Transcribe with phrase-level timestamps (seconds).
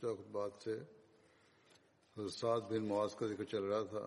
[0.00, 0.74] گزشتہ بات سے
[2.38, 4.06] سات بن مواز کا ذکر چل رہا تھا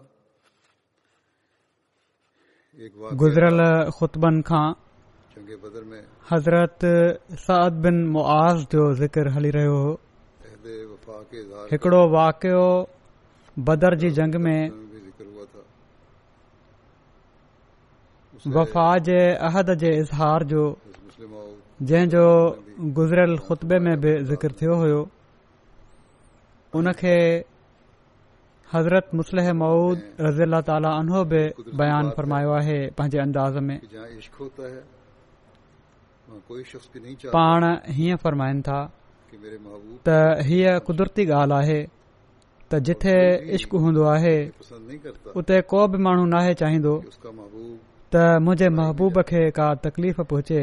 [3.22, 3.59] گزرل
[3.97, 4.73] خطبن خان
[5.34, 6.86] چنگے بدر میں حضرت
[7.45, 9.94] سعد بن معاذ جو ذکر ہلی رہے ہو
[11.73, 12.67] ہکڑو واقعو
[13.67, 14.59] بدر جی جنگ میں
[18.58, 20.73] وفا جے عہد جے اظہار جو
[21.89, 22.25] جن جو
[22.97, 25.03] گزرل خطبے میں بھی ذکر تھو ہو
[26.77, 27.17] उनखे
[28.73, 31.41] हज़रत मुसलह मूद रज़ील ताला अनो बि
[31.80, 33.79] बयानु फरमायो आहे पंहिंजे अंदाज़ में
[37.35, 37.62] पाण
[37.97, 38.63] हीअं फरमाइनि
[39.31, 39.38] ہی
[40.06, 40.09] त
[40.47, 41.79] हीअ कुदरती تا आहे
[42.72, 43.16] त जिथे
[43.56, 44.35] इश्क हूंदो आहे
[45.40, 46.94] उते को बि ہے नाहे चाहींदो
[48.16, 50.59] त मुंहिंजे महबूब खे का तकलीफ़ पहुचे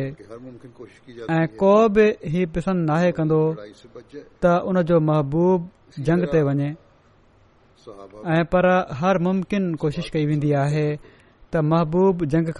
[1.30, 3.42] ऐं को बि हीउ पसंदि کندو
[4.42, 5.60] تا ان جو محبوب
[8.52, 8.66] पर
[9.00, 12.52] हर मुमकिन कोशिश कई वेंदी आहे त महबूब जंग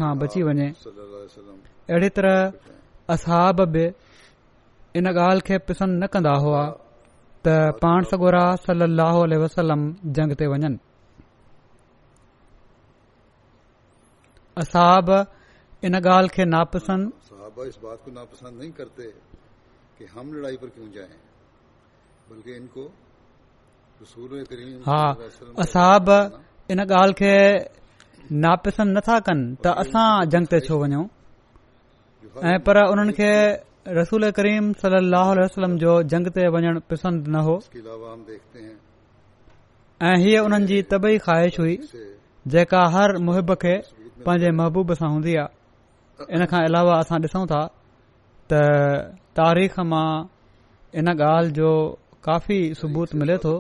[2.17, 2.37] तरह
[4.99, 5.57] इन ॻाल्हि खे
[7.83, 10.77] पाण सगोरा जंग ते वञनि
[24.01, 25.01] हा
[25.63, 26.09] असाब
[26.71, 27.35] इन ॻाल्हि खे
[28.45, 31.07] नापसंद नथा कनि त असां जंग ते छो वञऊं
[32.51, 33.33] ऐं पर उन्हनि खे
[33.99, 37.55] रसूल करीम वसलम जो जंग ते वञणु पसंद न हो
[40.09, 41.77] ऐं हीअ उन्हनि जी तबई ख़्वाहिश हुई
[42.55, 43.77] जेका हर मुहिब खे
[44.27, 47.61] पंहिंजे महबूब सां हूंदी आहे इन खां अलावा असां ॾिसूं था
[48.51, 48.53] त
[49.41, 50.11] तारीख़ मां
[50.99, 51.71] इन ॻाल्हि जो
[52.25, 53.55] काफ़ी सबूत मिले थो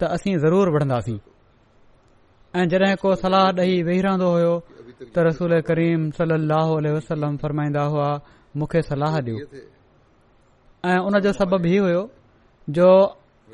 [0.00, 1.18] त असीं ज़रूर वठंदासीं
[2.58, 4.52] ऐं जड॒हिं को सलाह ॾेई वेही रहंदो हो
[5.12, 6.66] त रसूल करीम सली लह
[6.96, 8.10] वसलम फरमाईंदा हुआ
[8.58, 9.36] मूंखे सलाह ॾियो
[10.90, 12.02] ऐं उन जो सबब ई हुयो
[12.78, 12.90] जो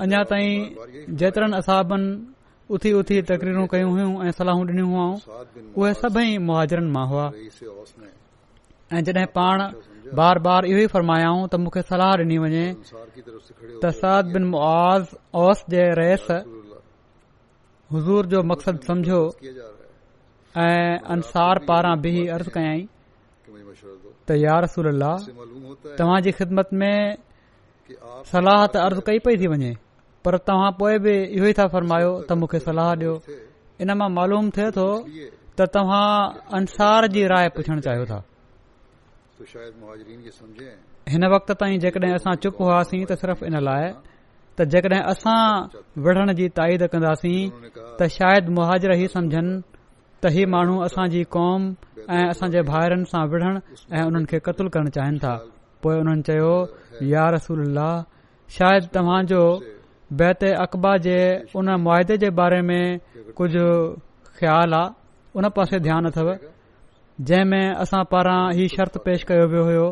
[0.01, 2.07] अञा ताईं जेतरनि असाबनि
[2.75, 7.25] उथी उथी तकरीरूं कयूं हुयूं ऐं सलाहूं ॾिनियूं हुयूं उहे सभई मुहाजरनि मां हुआ
[8.97, 9.55] ऐं जॾहिं पाण
[10.19, 12.65] बार बार इहो ई फरमायाऊं त मूंखे सलाह ॾिनी वञे
[13.83, 15.05] तसाद बिन मुआज़
[15.45, 16.27] ओस जे रहस
[17.93, 19.21] हज़ूर जो मक़सदु समझो
[20.65, 22.81] ऐं अंसार पारां बिह अर्ज़ कयाई
[24.33, 25.05] तयार रसूल
[25.99, 26.91] तव्हां जी ख़िदमत में
[28.33, 29.71] सलाह त अर्ज़ कई पई थी वञे
[30.25, 33.13] पर तव्हां पोए बि इहो ई था फरमायो त मूंखे सलाह ॾियो
[33.83, 36.05] इन मां मालूम थिए थो त तव्हां
[36.59, 38.19] अंसार जी राय पुछणु चाहियो था
[41.13, 43.91] हिन वक़्त ताईं जेकॾहिं असां चुप हुआसीं त सिर्फ़ इन लाइ
[44.57, 45.41] त जेकॾहिं असां
[46.07, 47.39] विढ़ण जी ताईद कंदासीं
[47.99, 49.53] त शायदि मुहाजिर ई समुझनि
[50.23, 51.59] त ही माण्हू असांजी कौम
[52.17, 53.53] ऐं असांजे भाइरनि सां विढ़ण
[53.97, 55.33] ऐं उन्हनि खे क़तलु करणु चाहिनि था
[55.83, 56.51] पोइ उन्हनि चयो
[57.01, 57.61] या रसूल
[58.55, 59.41] शायदि तव्हां जो
[60.19, 61.17] बैत अक़बा जे
[61.59, 62.99] उन मुआदे जे बारे में
[63.37, 63.65] कुझु
[64.37, 64.93] ख़्याल आहे
[65.39, 66.27] उन पासे ध्यानु अथव
[67.29, 69.87] जंहिं में असां पारां ही शर्त पेश कयो वियो हो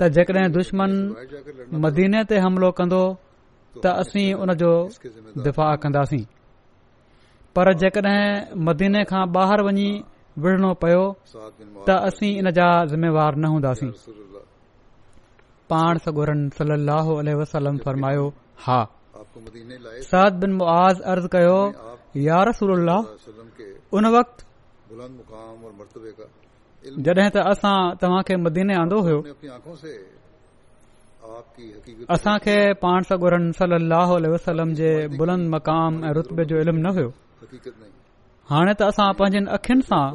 [0.00, 0.90] त जेकॾहिं दुश्मन
[1.84, 3.02] मदीने ते हमिलो कंदो
[3.82, 4.72] त असीं उन जो
[5.46, 6.24] दिफ़ा कंदासीं
[7.56, 9.90] पर जेकॾहिं मदीने खां ॿाहिरि वञी
[10.42, 11.04] विढ़णो पयो
[11.86, 13.90] त असीं इन जा जिम्मेवार न हूंदासीं
[15.72, 18.24] पाण सायो
[18.66, 20.80] हाद बुआ
[21.34, 21.58] कयो
[27.06, 29.16] जॾहिं त असां तव्हांखे मदीने आंदो हो
[32.14, 33.46] असांखे पाण सगुरन
[34.34, 37.10] वसलम जे बुलंद रुतबे जो इल्मु न हुयो
[38.52, 40.06] हाणे त असां पंहिंजनि अखियुनि सां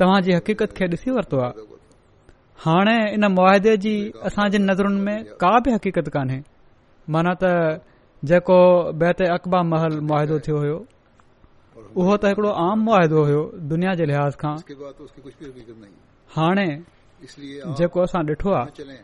[0.00, 1.52] तव्हां जी हक़ीक़त खे ॾिसी वरितो आहे
[2.64, 3.92] हाणे इन मुआदे जी
[4.28, 6.40] असांजे नज़रुनि में का बि हक़ीक़त कान्हे
[7.14, 7.44] माना त
[8.30, 8.58] जेको
[9.00, 10.76] बैत अकबा महल मुआदो थियो हुयो
[12.00, 14.52] उहो त हिकड़ो आम मुआदो हुयो दुनिया जे लिहाज़ खां
[16.36, 16.66] हाणे
[17.78, 18.96] जेको असां ॾिठो आहे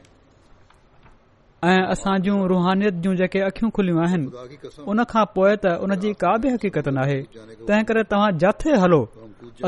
[1.71, 6.13] ऐं असां जूं रुहानियत जूं जेके अखियूं खुलियूं आहिनि उन खां पोइ त उन जी
[6.25, 9.01] का बि हक़ीक़त नाहे तंहिं करे तव्हां जिथे हलो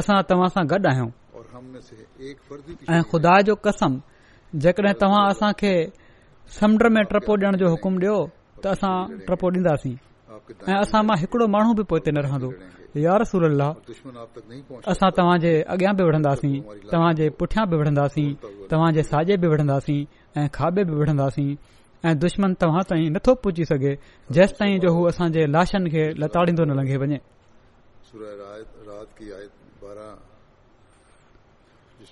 [0.02, 1.11] असां तव्हां सां गॾु आहियूं
[2.96, 3.93] ऐं ख़ुदा जो कसम
[4.64, 5.72] जेकॾहिं तव्हां असांखे
[6.58, 8.16] समुंड में ट्रपो ॾियण जो हुकुम ॾियो
[8.62, 8.94] त असां
[9.26, 9.94] ट्रपो ॾींदासीं
[10.70, 12.00] ऐं असां मां हिकिड़ो माण्हू बि पोइ
[14.93, 16.55] असां तव्हांजे अॻियां बि वढदासीं
[16.93, 18.28] तव्हांजे पुठियां बि वठंदासीं
[18.70, 20.00] तव्हांजे साॼे बि वढंदासीं
[20.38, 21.50] ऐं खाॿे बि वठंदासीं
[22.06, 23.94] ऐं दुश्मन तव्हां ताईं नथो पुछी सघे
[24.34, 27.19] जेसि ताईं जो हू असांजे लाशनि खे लताड़ींदो न लंघे वञे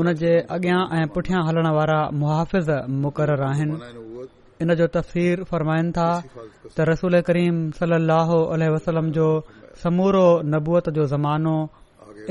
[0.00, 2.70] उन जे अॻियां ऐं पुठियां हलण वारा मुहाफ़िज़
[3.04, 3.76] मुक़ररु आहिनि
[4.62, 6.08] इन जो तफ़सीर फरमाइनि था
[6.76, 8.38] त रसूल करीम सलाहु
[8.74, 9.28] वसलम जो
[9.82, 11.56] समूरो नबूअत जो ज़मानो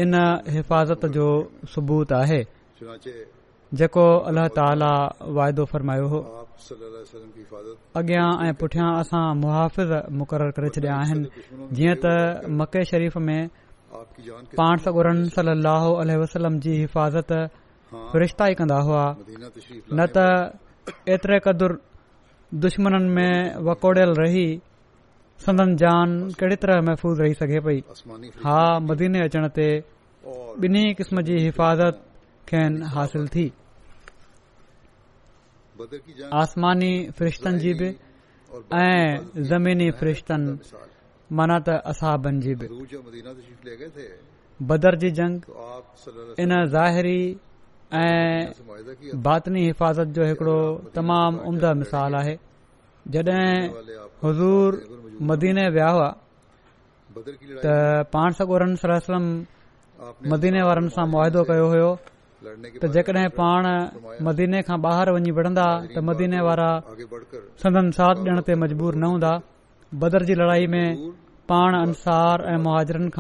[0.04, 0.14] इन
[0.56, 1.28] हिफ़ाज़त जो
[1.76, 2.42] सबूत आहे
[3.80, 4.92] जेको अलाह ताला
[5.38, 6.20] वाइदो फरमायो हो
[8.02, 12.14] अॻियां ऐं पुठियां असां मुहाफ़िज़ मुक़ररु करे छॾिया आहिनि जीअं त
[12.62, 13.40] मके शरीफ़ में
[14.60, 15.52] पाण सगुरन सली
[16.14, 17.32] अलसलम जी हिफ़ाज़त
[18.12, 19.04] फ़रिश्ता ई कंदा हुआ
[19.98, 20.18] न त
[21.16, 21.76] एतिरे क़दुरु
[22.64, 23.34] दुश्मन में
[23.68, 24.46] वकोड़ियल रही
[25.46, 26.08] सदन जान
[26.40, 27.80] कहिड़ी तरह महफ़ूज़ रही सघे पई
[28.46, 28.58] हा
[28.88, 29.68] मदीने अचण ते
[30.66, 31.96] ॿिन्ही क़िस्म जी हिफ़ाज़त
[32.50, 33.48] खेनि हासिल थी
[36.44, 37.90] आसमानी फ़रिश्तनि जी बि
[38.80, 39.08] ऐं
[39.52, 40.58] ज़मीनी फ़रिश्तनि
[41.32, 42.68] माना त असहााबन जी बि
[44.68, 45.36] बदर जी जंग
[46.44, 47.22] इन ज़ाहिरी
[48.02, 48.54] ऐं
[49.26, 50.60] बातिनी हिफ़ाज़त जो हिकड़ो
[50.96, 52.36] तमामु उमदा मिसाल आहे
[53.14, 53.30] जड॒
[54.24, 54.72] हज़ूर
[55.30, 56.10] मदीने विया हुआ
[57.64, 58.72] त पाण सगोरम
[60.32, 61.90] मदीने वारनि सां मुआदो कयो हो
[62.82, 63.64] त जेकॾहिं पाण
[64.28, 66.70] मदीने खां ॿाहिरि वञी विढ़ंदा त मदीने वारा
[67.62, 69.32] सदन साथ ॾियण ते मजबूर न हूंदा
[69.94, 71.12] बदर जी लड़ाई में
[71.50, 73.12] पाण अंसार ऐं मुजरनि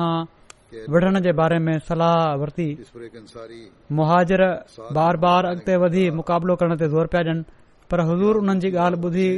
[3.98, 4.41] मुहाजर
[4.95, 7.43] बार बार अॻिते वधी मुक़ाबलो करण ते ज़ोर पया ॾियनि
[7.91, 9.29] पर हज़ूर उन्हनि जी ॻाल्हि ॿुधी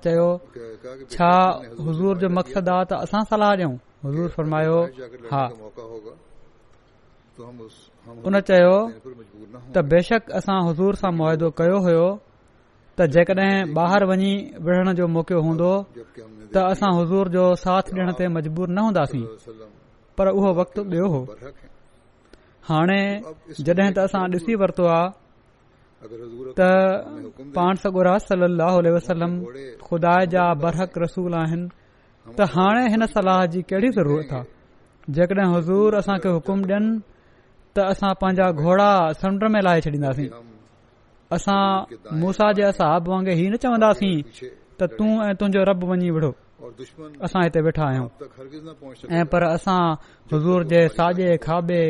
[0.04, 0.30] चयो
[1.14, 1.32] छा
[1.88, 3.72] हज़ूर जो मक़सदु आहे त असां सलाह ॾियूं
[8.28, 8.76] उन चयो
[9.74, 12.08] त बेशक असां हज़ूर सां मुआदो कयो हुयो
[12.98, 14.34] त जेकॾहिं ॿाहिरि वञी
[14.66, 19.26] विढ़ण जो मौको हूंदो त असां हज़ूर जो साथ ॾियण ते मजबूर न हूंदासीं
[20.18, 21.22] पर उहो वक़्तु ॿियो हो
[22.72, 23.00] हाणे
[23.66, 26.60] जॾहिं त असां ॾिसी वरितो आहे त
[27.56, 27.74] पाण
[28.98, 29.40] वसलम
[29.88, 31.66] खुदा जा बरहक रसूल आहिनि
[32.38, 36.92] त हाणे हिन सलाह जी कहिड़ी ज़रूरत आहे जेकॾहिं हज़ूर असांखे हुकुम ॾियनि
[37.76, 40.30] त असां पांजा घोड़ा समुंड में लाहे छॾींदासीं
[41.36, 41.62] असां
[42.22, 44.18] मूसा जे साब वांगुरु ई न चवंदासीं
[44.80, 46.32] त तूं ऐं तुंहिंजो रब वञी विढ़ो
[47.26, 48.10] असां हिते वेठा आहियूं
[49.18, 49.82] ऐं पर असां
[50.34, 51.82] हज़ूर जे साॼे खाॿे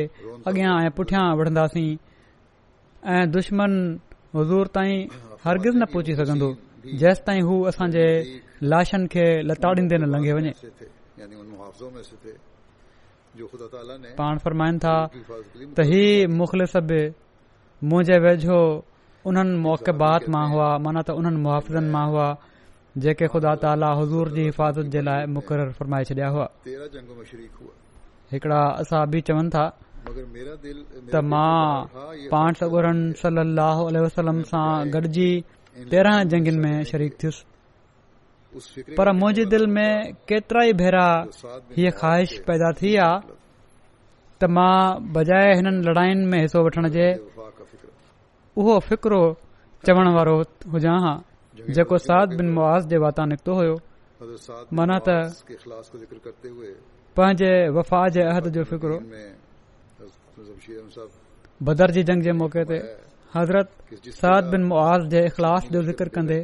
[0.48, 1.92] अॻियां ऐं पुठियां विढ़ंदासीं
[3.16, 3.72] ऐं दुश्मन
[4.38, 4.98] हज़ूर ताईं
[5.46, 6.50] हरगिज़ न पहुची सघंदो
[7.02, 8.08] जेस ताईं हू असांजे
[8.72, 10.52] लाशनि खे लताड़ींदे न लंघे वञे
[13.38, 14.96] पाण फरमाइनि था
[15.78, 16.04] त ही
[16.40, 16.90] मुख़ल सभ
[18.10, 18.60] जे वेझो
[19.30, 22.28] उन्हनि मौक़बात मां हुआ माना त उन्हनि मुआफ़िज़नि मां हुआ
[23.04, 26.46] जेके ख़ुदा ताला हज़ूर जी हिफ़ाज़त जे लाइ मुक़ररु फरमाए छॾिया हुआ
[28.34, 29.66] हिकिड़ा असां बि चवनि था
[31.12, 31.58] त मां
[32.36, 35.30] पाण सगुरन सलाह वसलम सां गॾिजी
[35.92, 37.44] तेरहं जंगनि में शरीक थियुसि
[38.98, 39.92] पर मुंहिंजी दिलि में
[40.30, 41.06] केतिरा ई भेरा
[41.76, 43.36] हीअ ख़्वाहिश पैदा थी आहे
[44.42, 44.76] त मां
[45.16, 47.06] बजाए हिननि लड़ायुनि में हिसो वठण जे
[48.60, 49.22] उहो फ़िक्रो
[49.86, 50.36] चवण वारो
[50.74, 51.16] हुजां हां
[51.76, 53.76] जेको साध बिन मुआ जे वाता निकितो हुयो
[54.78, 54.98] माना
[57.18, 58.96] पंहिंजे वफ़ा जे अहद जो फिक्रो
[61.70, 62.78] भदर जी जंग जे मौके ते
[63.36, 66.38] हज़रत साद बिन मुआज़ जे इख़लाफ़ जो ज़िक्र कंदे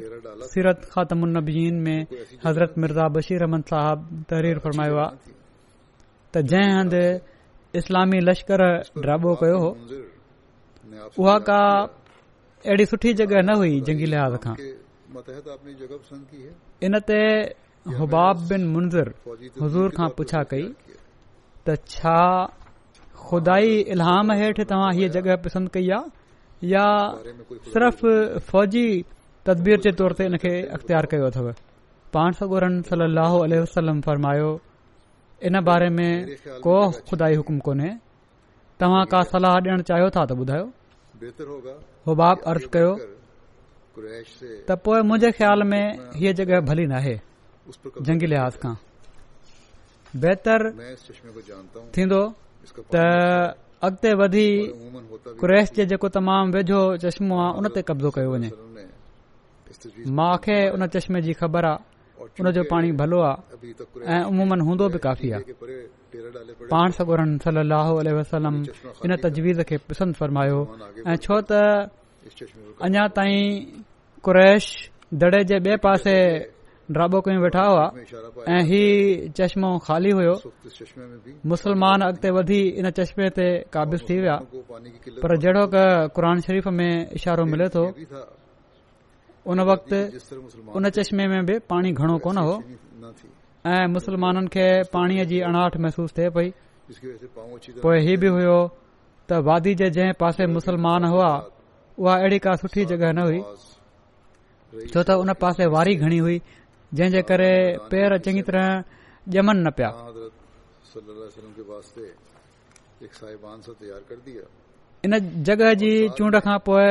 [0.53, 2.07] सीरत ख़ातम ख़ात्मीन में
[2.45, 5.33] हज़रत मिर्ज़ा बशीर अहमद साहब तहरीर फरमायो आहे
[6.33, 6.95] त जंहिं हंद
[7.81, 8.63] इस्लामी लश्कर
[9.05, 9.69] ड्राबो कयो हो
[11.25, 11.59] उहा का
[12.65, 14.55] अहिड़ी सुठी जॻह न हुई जंगी लिहाज़ खां
[16.89, 17.19] इन ते
[17.99, 19.07] हुबाब बिन मुंज़र
[19.63, 20.65] हज़ूर खां पुछा कई
[21.69, 22.19] त छा
[23.25, 26.17] खुदााई इलाम हेठि तव्हां हीअ जॻह पसंदि कई आहे
[26.59, 28.05] सिर्फ़
[28.39, 28.85] फ़ौजी
[29.49, 31.45] अख़्तियार कयो अथव
[32.13, 33.05] पाण सगोरन सली
[33.79, 34.49] अलरमायो
[35.47, 36.75] इन बारे में को
[37.09, 37.89] खुदा हुकुम कोन्हे
[38.79, 40.65] तव्हां का सलाह ॾियण चाहियो था त ॿुधायो
[42.07, 42.91] हो बाप अर्ज़ कयो
[44.67, 45.83] त पोए मुंहिंजे ख़्याल में
[46.19, 47.15] हीअ जॻहि भली नाहे
[48.03, 48.75] जंगी लिहाज़ खां
[53.87, 54.49] अॻिते वधी
[55.41, 58.49] क्रैश जो जेको तमामु वेझो चश्मो आहे उन ते कब्ज़ो कयो वञे
[60.19, 61.79] मूंखे उन चश्मे जी ख़बर आहे
[62.39, 65.43] हुन जो पाणी भलो आहे ऐं उमूमन हूंदो बि काफ़ी आहे
[66.71, 66.89] पाण
[68.19, 68.55] वसलम
[69.05, 70.59] इन तजवीज़ खे पसंदि फरमायो
[71.07, 71.51] ऐं छो त
[72.83, 73.39] अञा ताईं
[74.27, 74.65] क्रैश
[75.23, 76.15] दड़े जे ॿिए पासे
[76.93, 77.85] ڈرابو कयूं वेठा हुआ
[78.55, 78.81] ऐं ही
[79.37, 80.33] चश्मो खाली हुयो
[81.51, 84.37] मुसलमान अॻिते वधी हिन चश्मे ते क़ाबु थी विया
[85.21, 85.63] पर जेड़ो
[86.15, 87.83] करान शरीफ़ में इशारो मिले तो
[89.53, 89.93] उन वक़्त
[90.97, 92.55] चश्मे में बि पाणी घणो कोन हो
[93.73, 96.47] ऐं मुसलमाननि खे पाणीअ जी अणाट महसूस थिए पई
[97.85, 98.59] पोए हीउ बि हुयो
[99.27, 101.31] त वादी जे जंहिं पासे मुसलमान हुआ
[102.01, 103.41] उआ अहिड़ी का सुठी जॻहि न हुई
[104.93, 106.37] छो त उन पासे वारी घणी हुई
[106.97, 107.53] जंहिंजे करे
[107.89, 108.65] पेर चङी तरह
[109.39, 109.89] ॼमनि न पिया
[115.05, 115.13] इन
[115.47, 116.87] जॻह जी चूंड खां पोइ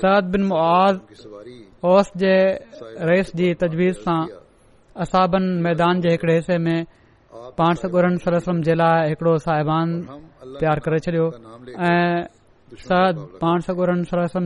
[0.00, 0.80] सिन मुआ
[1.92, 2.34] औस जे
[3.10, 4.20] रेस जी तजवीज़ सां
[5.04, 6.78] असाबन मैदान जे हिकड़े हिसे में
[7.58, 9.88] पाण सगोर सरम जे लाइ हिकड़ो साहिबान
[10.60, 11.26] तयार करे छॾियो
[11.90, 12.26] ऐं
[12.78, 13.90] सद पाण सगुर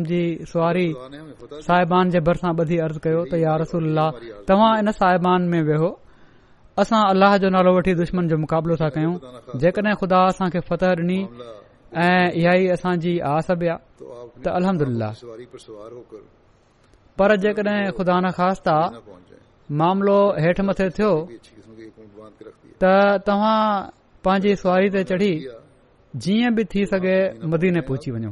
[0.09, 0.21] जी
[0.53, 0.87] सुवारी
[1.65, 3.99] साहिबान जे भर सां ॿधी अर्ज़ कयो त या रसूल
[4.49, 5.91] तव्हां इन साहिबान में वेहो
[6.83, 9.13] असां अलाह जो नालो वठी दुश्मन जो मुक़ाबलो था कयूं
[9.65, 11.19] जेकॾहिं ख़ुदा असां खे फतह ॾिनी
[12.05, 13.69] ऐं इहा ई असांजी आस बि
[14.55, 15.09] आलमदिला
[17.19, 18.69] पर जेकॾहिं खुदा न ख़ासि त
[19.83, 21.13] मामिलो हेठि मथे थियो
[22.81, 22.83] त
[23.29, 23.59] तव्हां
[24.25, 25.33] पंहिंजी स्वारी ते चढ़ी
[26.23, 27.17] जीअं बि थी सघे
[27.53, 28.31] मदीने पहुची वञो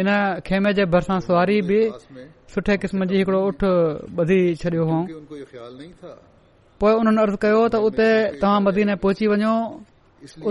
[0.00, 0.08] इन
[0.46, 1.78] खेमे जे भरिसां सुवारी बि
[2.54, 3.60] सुठे क़िस्म जी हिकड़ो उठ
[4.18, 4.98] बधी छॾियो हो
[7.00, 8.08] उन्हनि अर्ज़ कयो त उते
[8.42, 9.54] तव्हां मदीने पहुची वञो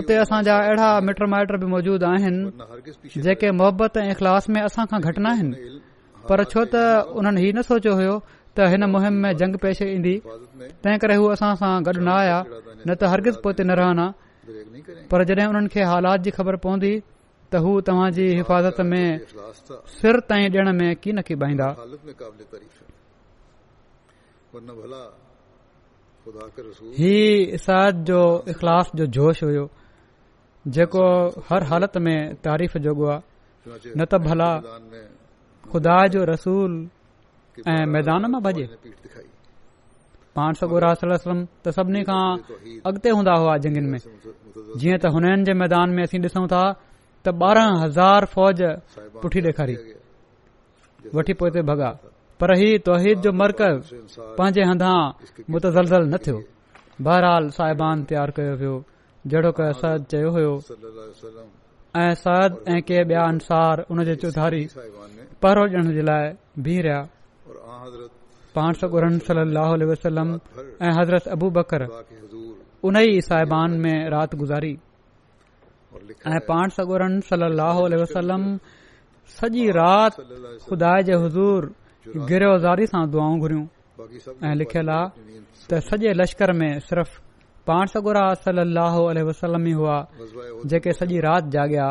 [0.00, 5.00] उते असांजा अहिड़ा मिट माइट बि मौजूद आहिनि जेके मुहबत ऐं इख़लास में असां खां
[5.00, 5.54] घटि न आहिनि
[6.28, 6.74] पर छो त
[7.16, 8.16] हुननि ही न सोचियो हो
[8.56, 10.14] त हिन मुहिम में जंग पेश ईंदी
[10.82, 14.06] तंहिं करे हू असां सां गॾु न आया न त हरगिज़ पोइ न रहना
[15.10, 16.92] पर जॾहिं हुननि खे हालात जी ख़बर पवंदी
[17.52, 19.06] त हू तव्हांजी हिफ़ाज़त में
[19.98, 21.68] सिर ताई ॾियण में की न की बाईंदा
[27.02, 27.14] ही
[27.64, 28.20] साद जो
[28.54, 29.66] इख़लाफ़ जोश हुयो
[30.74, 31.04] जेको
[31.48, 34.52] हर हालत में तारीफ़ जॻो आहे न त भला
[35.72, 36.72] खुदा जो रसूल
[37.72, 38.64] ऐं मैदान मां भॼे
[40.38, 41.38] पाण सगोरम
[41.76, 42.26] सभिनी खां
[42.90, 43.98] अॻिते हूंदा हुआ जंग में
[44.78, 45.88] जीअं त हुननि जे मैदान
[56.10, 56.16] में
[57.04, 58.76] बहराल सबान तयार कयो
[59.24, 59.48] चौधारी
[70.84, 71.80] ऐं हज़रत अबू बकर
[72.88, 74.72] उन ई साहिबान में राति गुज़ारी
[76.32, 78.06] ऐं पाण सगोरनि सलो
[79.36, 79.64] सॼी
[80.68, 81.64] खुदा जे हज़ूर
[82.30, 83.66] गिर आज़ारी सां दुआ घुरियूं
[84.48, 85.08] ऐं लिखियल आहे
[85.70, 87.12] त सॼे लश्कर में सिर्फ़
[87.68, 89.02] पाण सगुरा सलाहु
[89.80, 89.98] हुआ
[90.72, 91.88] जेके सॼी राति जाॻया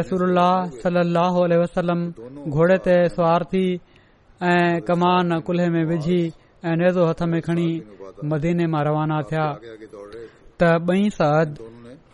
[0.00, 0.38] रसूल
[0.82, 1.18] सलल
[1.62, 2.00] वसलम
[2.50, 3.66] घोड़े ते स्वार थी
[4.42, 5.68] میں कमान कुल्हे
[7.46, 7.68] खणी
[8.30, 9.46] मदीने تھیا रवाना थिया
[10.62, 11.62] त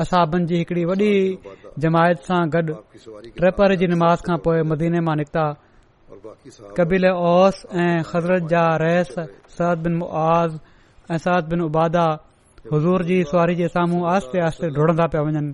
[0.00, 1.08] असहाब जी हिकड़ी वॾी
[1.84, 2.74] जमायत सां गॾु
[3.38, 5.44] ट्रेपर जी नमाज़ खां पोइ मदीने मां निकिता
[6.78, 9.12] कबील ओस ऐं ख़ज़रत जा रहस
[9.56, 10.56] सद बिन मुआज़
[11.12, 12.06] ऐं सद बिन उबादा
[12.72, 15.44] हज़ूर जी सुवारी जे साम्हूं आस्ते आस्ते डुड़ंदा पिया वञनि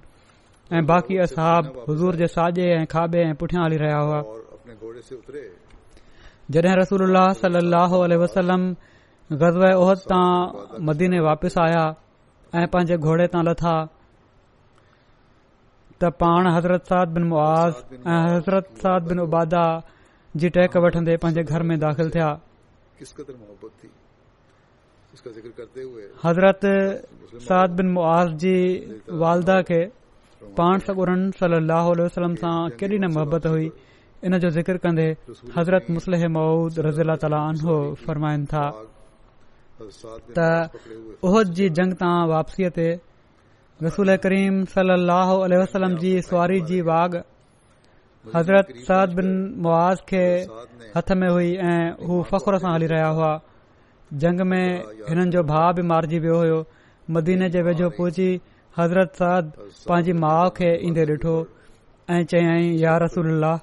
[0.79, 4.20] ऐं बाक़ी असहाब हज़ूर जे साॼे ऐं खाॿे ऐं पुठियां हली रहिया हुआ
[6.57, 8.68] जड॒हिं रसूल सलाह वसलम
[9.40, 10.27] गज़वद तां
[10.90, 11.87] मदीने वापिसि आया
[12.59, 13.72] ऐं पंहिंजे घोड़े तां लथा
[16.02, 19.62] त पाण हज़रत साद बिन मुआज़ ऐं हज़रत साद बिन उबादा
[20.42, 22.28] जी टहक वठंदे पंहिंजे घर में दाख़िल थिया
[26.24, 26.66] हज़रत
[27.48, 28.54] साद बिन मुआज़ जी
[29.24, 29.80] वालदा खे
[30.61, 33.68] पाण सगुरन सलाह सां केॾी न मोहबत हुई
[34.30, 35.08] इन जो ज़िक्र कंदे
[35.58, 38.64] हज़रत मुसल महुूद रज़ील तालो फरमाइनि था
[40.38, 40.40] त
[41.30, 42.87] उहद जी जंग तां वापसीअ ते
[43.85, 44.57] रसूल करीम
[44.95, 46.81] اللہ علیہ وسلم جی سواری جی
[48.35, 49.29] हज़रत सद बिन
[49.64, 51.53] मुआज़ معاذ हथ में हुई ہوئی
[52.09, 53.41] हू فخر سے हली رہا हुआ
[54.23, 56.61] जंग में हिननि जो भाउ बि मारिजी वियो हुयो
[57.14, 58.29] मदीने जे वेझो पहुची
[58.79, 59.53] हज़रत सद
[59.88, 61.37] पंहिंजी माउ खे ईंदे ॾिठो
[62.11, 63.57] ऐं یا رسول اللہ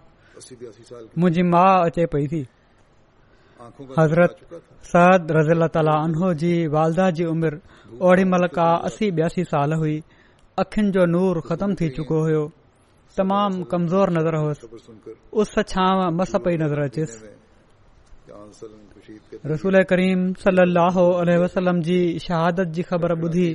[1.20, 2.42] मुंहिंजी ماں अचे پئی थी
[3.98, 4.34] हज़रत
[4.94, 7.60] सज़ील्तनो जी वालदा जी उमिरि
[8.08, 9.96] ओड़ी मल असी साल हुई
[10.64, 12.44] अखियुनि जो नूर ख़तम थी चुको हुयो
[13.18, 14.96] तमाम कमज़ोर नज़र हुयुसि
[15.44, 15.86] उस छा
[16.24, 17.20] अचेसि
[19.52, 20.96] रसूल करीम सलाह
[21.44, 23.48] वसलम जी शहादत जी ख़बर ॿुधी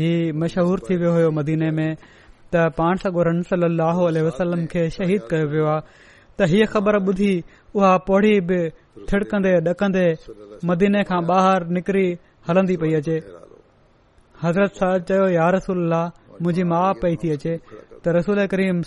[0.00, 0.10] ही
[0.42, 1.92] मशहूर थी वियो हो मदीने में
[2.52, 6.04] त पाण सगोरन सलो वसलम खे शहीद कयो वियो आहे
[6.38, 7.32] त हीअ ख़बर ॿुधी
[7.76, 8.58] उहा पौड़ी बि
[9.12, 10.06] थिड़कंदे ॾकंदे
[10.70, 12.06] मदीने खां ॿाहिरि निकरी
[12.48, 13.16] हलंदी पई अचे
[14.42, 15.80] हज़रत साहब चयो यार रसूल
[16.42, 18.78] मुंहिंजी माउ पेई थी अचे त रसूल करीम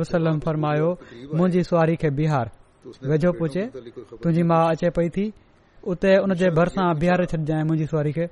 [0.00, 0.88] वसलम फरमायो
[1.34, 2.50] मुंहिंजी सुवारी खे बिहार
[3.12, 5.26] वेझो पुछे तुंहिंजी माउ अचे पई थी
[5.94, 8.26] उते उन जे भरिसां बिहारे छॾजांइ मुंहिंजी सुवारी खे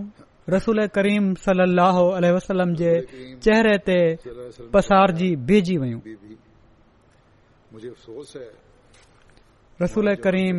[3.45, 3.97] चेहरे ते
[4.75, 6.01] पसारजी वयूं
[9.83, 10.55] रसूल करीम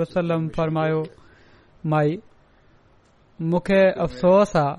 [0.00, 1.00] वसलम फरमायो
[1.94, 2.10] माई
[3.50, 4.70] मूंखे अफ़सोस आहे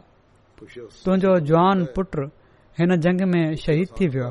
[0.61, 2.15] तुंहिंजो जवान पुट
[2.79, 4.27] हिन जंग में शहीद थी वियो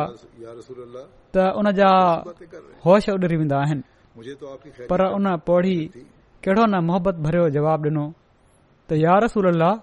[0.00, 0.10] आहे
[1.36, 1.88] त उनजा
[2.84, 3.38] होश उॾरी
[4.90, 5.76] पर उन पौड़ी
[6.44, 8.06] कहिड़ो न मोहबत भरियो जवाब डि॒नो
[8.88, 9.74] त यार रसूल अल्लाह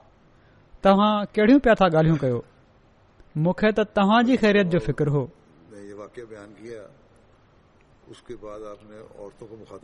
[0.86, 2.40] तव्हां कहिड़ियूं पिया था ॻाल्हियूं कयो
[3.46, 5.24] मूंखे त तव्हांजी ख़ैरियत जो फ़िक्र हो
[8.16, 9.82] حضرت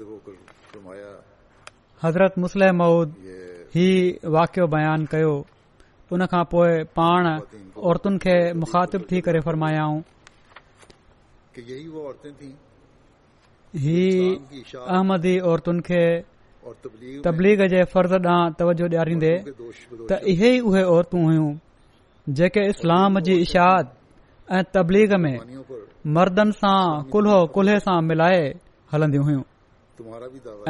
[2.03, 3.13] हज़रत मुस्लह मूद
[3.75, 3.87] ही
[4.35, 5.33] वाकियो बयानु कयो
[6.15, 7.23] उन खां पोइ पाण
[7.91, 9.99] औरतुनि खे मुखातिब थी करे फरमायाऊं
[12.23, 12.53] थी
[14.95, 16.05] अहमदी औरतुनि کے
[17.25, 21.47] तबलीग जे फर्ज़ ॾांहुं तवजो ॾियारींदे त इहे ई उहे औरतूं हुयूं
[22.39, 23.93] जेके इस्लाम जी इशाद
[24.57, 25.35] ऐं तबलीग में
[26.13, 26.81] मर्दनि सां
[27.13, 28.41] कुल्हो कुल्हे सां मिलाए
[28.93, 29.43] हलंदियूं हुयूं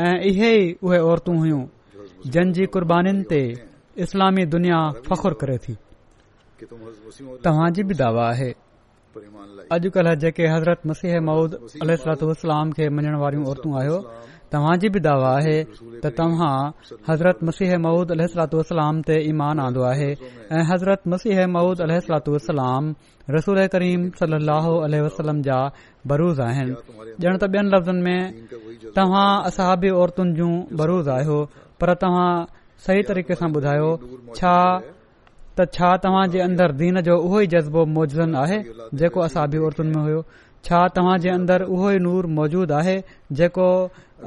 [0.06, 1.62] ऐं इहे ई उहे औरतूं हुयूं
[2.36, 3.40] जिन जी कुर्बानीनि ते
[4.06, 5.76] इस्लामी दुनिया फ़ख्र करे थी
[7.46, 8.52] तव्हांजी बि दावा आहे
[9.78, 11.54] अॼुकल्ह जेके हज़रत मसीह मौद
[11.86, 11.96] अल
[12.76, 14.02] खे मञण वारियूं औरतूं आयो
[14.54, 15.58] तव्हांजी बि दावा आहे
[16.04, 16.58] त तव्हां
[17.10, 17.46] हज़रत
[19.08, 20.12] ते ईमान आंदो आहे
[20.58, 21.08] ऐं हज़रत
[27.38, 28.30] मु
[28.98, 31.44] तव्हां असाबी औरतुनि जूं बरूज़ आहियो
[31.82, 32.32] पर तव्हां
[32.86, 33.90] सही तरीक़े सां ॿुधायो
[34.38, 34.54] छा
[35.58, 38.60] त छा तव्हां जे अंदरि दीन जो उहो जज़्बो मौजन आहे
[39.02, 40.22] जेको असाबी औरतुनि में हुयो
[40.68, 42.96] छा तव्हां जे अंदरि उहो ई नूर मौजूदु आहे
[43.40, 43.68] जेको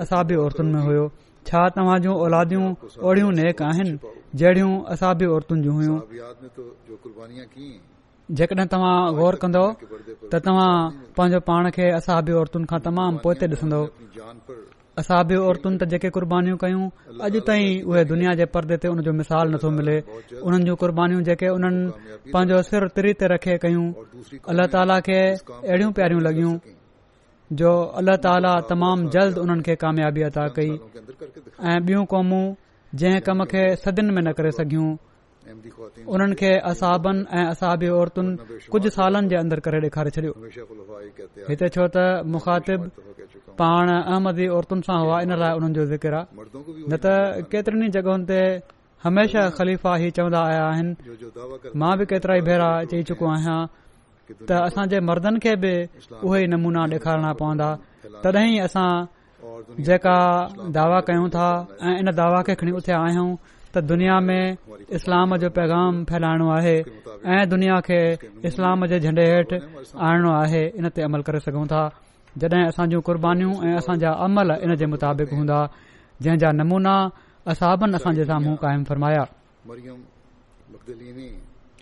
[0.05, 1.03] असाबी औरतुनि में हुयो
[1.51, 2.69] छा तव्हां जूं औलादियूं
[3.11, 3.93] ओड़ियूं नेक आहिनि
[4.45, 5.99] जहिड़ियूं औरतुनि जूं हुयूं
[8.41, 9.65] जेकॾहिं तव्हां गौर कंदो
[9.95, 10.69] त तव्हां
[11.21, 13.87] पंहिंजो पाण खे असाबी औरतुनि खां तमामु पोते ॾिसंदव
[15.01, 16.85] असां बि औरतुनि ते जेके क़ुर्बानीूं कयूं
[17.27, 19.97] अॼु ताईं उहे दुनिया जे परदे ते उनजो मिसाल नथो मिले
[20.45, 23.87] उन्हनि जूं क़ुर्बानीूं जेके उन्हनि पंहिंजो सिर तिरी ते रखे कयूं
[24.53, 26.53] अल्ला ताला खे अहिड़ियूं प्यारियूं लॻियूं
[27.61, 30.71] जो अल्ला ताला तमामु जल्द उन्हनि खे कामयाबी अदा कई
[31.73, 32.45] ऐं बियूं कौमूं
[33.01, 34.89] जंहिं कम खे सदियुनि में न करे सघियूं
[36.13, 38.33] उन्हनि खे असाबनि ऐं असाबी औरतुनि
[38.73, 40.33] कुझु सालनि जे अंदरि करे ॾेखारे छॾियो
[41.49, 41.97] हिते छो त
[42.33, 42.81] मुखातिब
[43.61, 47.07] पाण अहमदी औरतुनि सां हुआ इन लाइ उन्हनि जो ज़िक्र आहे न त
[47.53, 48.41] केतिरनि ई जॻहियुनि ते
[49.05, 50.93] हमेशह ख़लीफ़ा ई चवंदा आया आहिनि
[51.81, 53.59] मां बि केतिरा ई भेरा चई चुको आहियां
[54.49, 55.73] त असांजे मर्दनि खे बि
[56.27, 57.69] उहे ई नमूना ॾेखारणा पवंदा
[58.25, 58.91] तॾहिं ई असां
[59.87, 60.17] जेका
[60.77, 61.47] दावा कयूं था
[61.87, 63.29] ऐं इन दावा खे खणी उथिया आहियूं
[63.75, 64.45] त दुनिया में
[64.97, 66.77] इस्लाम जो पैगाम फैलाइणो आहे
[67.35, 68.01] ऐं दुनिया खे
[68.49, 69.57] इस्लाम जे झंडे हेठि
[70.09, 71.83] आणणो आहे इन ते अमल करे सघूं था
[72.41, 75.59] जॾहिं असां जूं कुर्बानीूं ऐं असांजा अमल इन जे मुताबिक़ हूंदा
[76.23, 76.95] जंहिं जा नमूना
[77.53, 79.25] असाबनि असांजे साम्हूं क़ाइमु फ़रमाया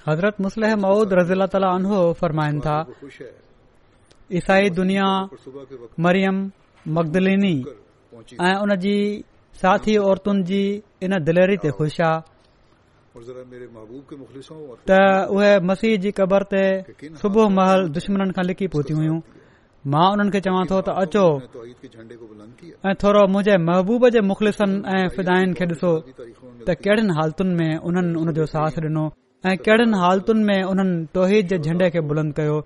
[0.09, 2.77] हज़रत मुस्लह मज़ील ताला अनो फरमाइनि था
[4.39, 5.09] ईसाई दुनिया
[6.07, 6.37] मरियम
[6.97, 7.55] मकदलिनी
[8.47, 8.97] ऐं उनजी
[9.59, 10.61] साथी औरतुनि जी
[11.07, 12.23] इन दिलेरी ते ख़ुशि आहे
[14.89, 14.99] त
[15.35, 16.63] उहे मसीह जी क़बर ते
[17.23, 19.19] सुबुह महल दुश्मन खां लिकी पहुती हुयूं
[19.95, 21.25] मां उन्हनि खे चवां थो त अचो
[22.89, 28.15] ऐं थोरो मुंहिंजे महबूब जे मुख़लिसनि ऐं फिदायुनि खे ॾिसो त कहिड़नि हालतुनि में उन्हनि
[28.23, 29.05] हुन जो साथ डि॒नो
[29.51, 32.59] ऐ कहिड़नि हालतुनि में उन्हनि तोहीद जे झंडे खे बुलंद कयो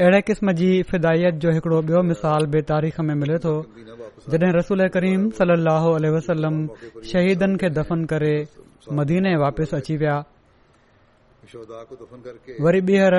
[0.00, 3.52] अहिड़े क़िस्म जी फिदायत जो हिकड़ो बियो मिसाल बि तारीख़ में मिले थो
[4.32, 6.56] जॾहिं रसूल करीम सली अहलम
[7.10, 8.34] शहीदनि खे दफ़न करे
[8.98, 10.16] मदीने वापिसि अची विया
[12.66, 13.14] वरी ॿीहर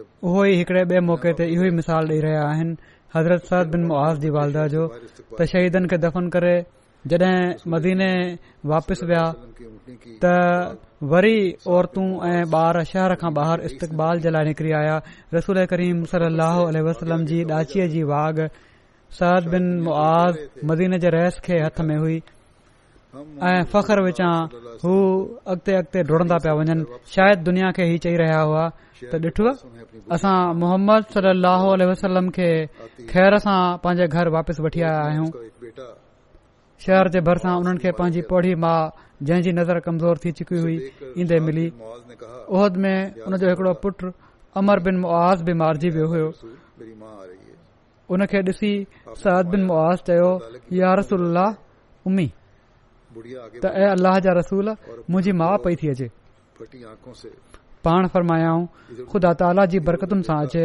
[0.00, 2.76] उहो ई हिकड़े ॿिए मौक़े ते इहो ई मिसाल ॾेई रहिया आहिनि
[3.16, 4.86] हज़रत सर बिन मुआ जी वालदा जो
[5.38, 6.54] त शहीदनि खे दफ़न करे
[7.12, 8.10] जड॒हिं मदीने
[8.74, 9.24] वापिसि विया
[10.24, 10.34] त
[11.02, 14.96] वरी औरतूं ऐं ॿार शहर खां ॿाहिरि इस्तक़बाल जे लाइ निकिरी आया
[15.34, 18.02] रसूल करीम सलह वाचीअ जी
[21.16, 25.20] रहस हथ में हुई ऐं फ़ख्रू अगि॒
[25.52, 28.68] अगि॒ते डुरंदा पिया वञनि शायदि दुनिया खे ही चई रहिया हुआ
[29.04, 29.48] त ॾिठव
[30.16, 32.48] असां मोहम्मद सलो वसलम खे
[33.12, 35.30] खैर सां पांजे घर वापिस वठी आया आहियूं
[36.86, 40.56] शहर जे भरिसां पांजी पोड़ी माउ نظر کمزور عمر بن जंहिंजी नज़र कमज़ोर थी चुकी
[40.56, 40.90] हुई
[43.82, 44.14] पुट
[44.56, 44.98] अमर बिन
[49.64, 49.94] मुह
[54.38, 54.68] रसूल
[55.10, 56.10] मुंहिंजी माउ पई थी अचे
[57.84, 58.66] पाण फरमायाऊं
[59.12, 60.64] خدا ताला जी बरकतुनि सां अचे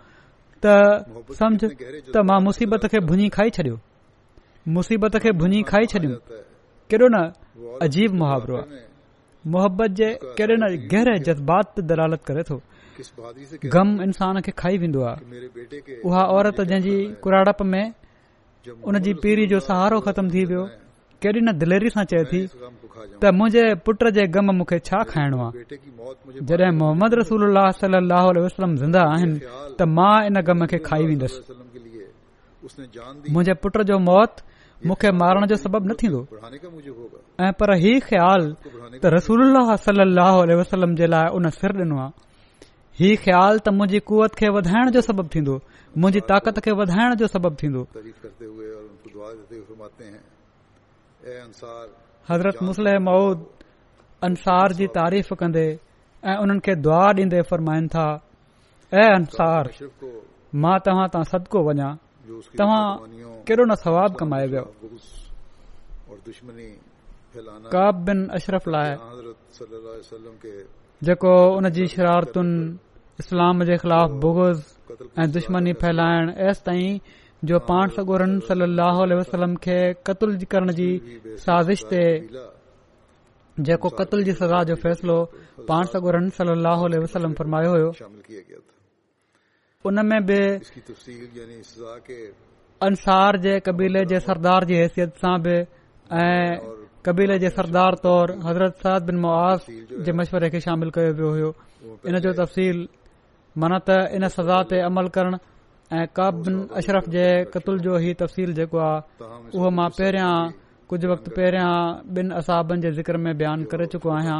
[0.65, 1.61] त सम्झ
[2.15, 3.77] त मां मुसीबत खे भुञी खाई छॾियो
[4.77, 6.13] मुसीबत खे भुञी खाई छॾियो
[6.91, 7.21] केॾो न
[7.85, 8.81] अजीब मुहावरो आहे
[9.55, 12.57] मुहबत जे केॾे न गहरे जज़्बात ते दलालत करे थो
[13.75, 16.95] ग़म इंसान खे खाई वेंदो आरत जंहिंजी
[17.25, 17.83] कुराड़प में
[18.93, 20.65] उनजी पीढ़ी जो सहारो ख़तम थी वियो
[21.23, 22.39] केॾी न दिली सां चए थी
[23.21, 24.23] त मुंहिंजे पुट जे
[25.11, 29.37] खाइणो आहे जॾहिं मोहम्मद रसूल ज़िंदा आहिनि
[29.79, 31.41] त मां इन गम खे खाई वेंदसि
[33.35, 34.41] मुंहिंजे पुट जो मौत
[34.89, 36.21] मूंखे मारण जो सबबु न थींदो
[37.45, 38.49] ऐं पर हीउ ख़्याल
[39.17, 39.45] रसूल
[39.85, 44.91] सलाह वसलम जे लाइ उन सिर डि॒नो आहे हीउ ख़्याल त मुंहिंजी कुवत खे वधाइण
[44.97, 45.59] जो सबबु थींदो
[46.01, 47.85] मुंहिंजी ताक़त खे वधाइण जो सबबु थींदो
[52.29, 53.39] हज़रत मुसलह मऊद
[54.25, 55.67] अंसार जी तारीफ़ कंदे
[56.25, 58.07] ऐं उन्हनि खे दुआ ॾींदे फरमाइनि था
[59.17, 59.69] अंसार
[60.63, 61.89] मां तव्हां सां सदको वञा
[62.57, 62.83] तव्हां
[63.45, 64.65] कहिड़ो न सवाब कमाए वियो
[71.05, 72.57] जेको उन जी शरारतुनि
[73.21, 74.61] इस्लाम जे ख़िलाफ़ बुगज़
[75.21, 76.99] ऐं दुश्मनी फैलाइण एस ताईं
[77.49, 78.21] जो पाण सगोर
[79.27, 79.77] सलम खे
[80.09, 80.89] करण जी
[81.45, 82.01] साज़िश ते
[83.69, 83.87] जेको
[84.27, 85.15] जी सज़ा जो फैसलो
[85.69, 87.87] पाणायो
[92.87, 95.57] अंसार जे कबीले जे सरदार जी हैसियत सां बि
[96.21, 96.51] ऐं
[97.05, 99.61] कबीले जे सरदार तौर हज़रत साद बिन मुआस
[100.05, 101.49] जे मशवरे खे शामिल कयो वियो हो
[102.09, 102.77] इन जो तफ़सील
[103.61, 105.33] मन त इन सज़ा ते अमल करण
[105.91, 106.35] ऐं काब
[106.79, 107.23] अशरफ जे
[107.53, 109.25] कतुल जो ही तफ़सील जेको आहे
[109.57, 110.35] उहो मां पहिरियां
[110.91, 111.71] कुझ वक्त पहिरियां
[112.15, 114.39] बिन असाब जे ज़िक्र में बयान करे चुको आहियां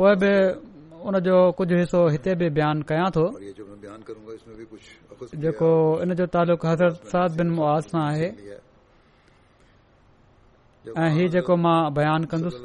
[0.00, 0.32] पोएं बि
[1.06, 3.24] हुन जो कुझ हिसो हिते बि बयान कयां थो
[5.40, 5.72] जेको
[6.06, 8.28] इन जो तालुक तालुक़त मुआ सां आहे
[11.04, 12.60] ऐं ही जेको मां बयान कन्दुसि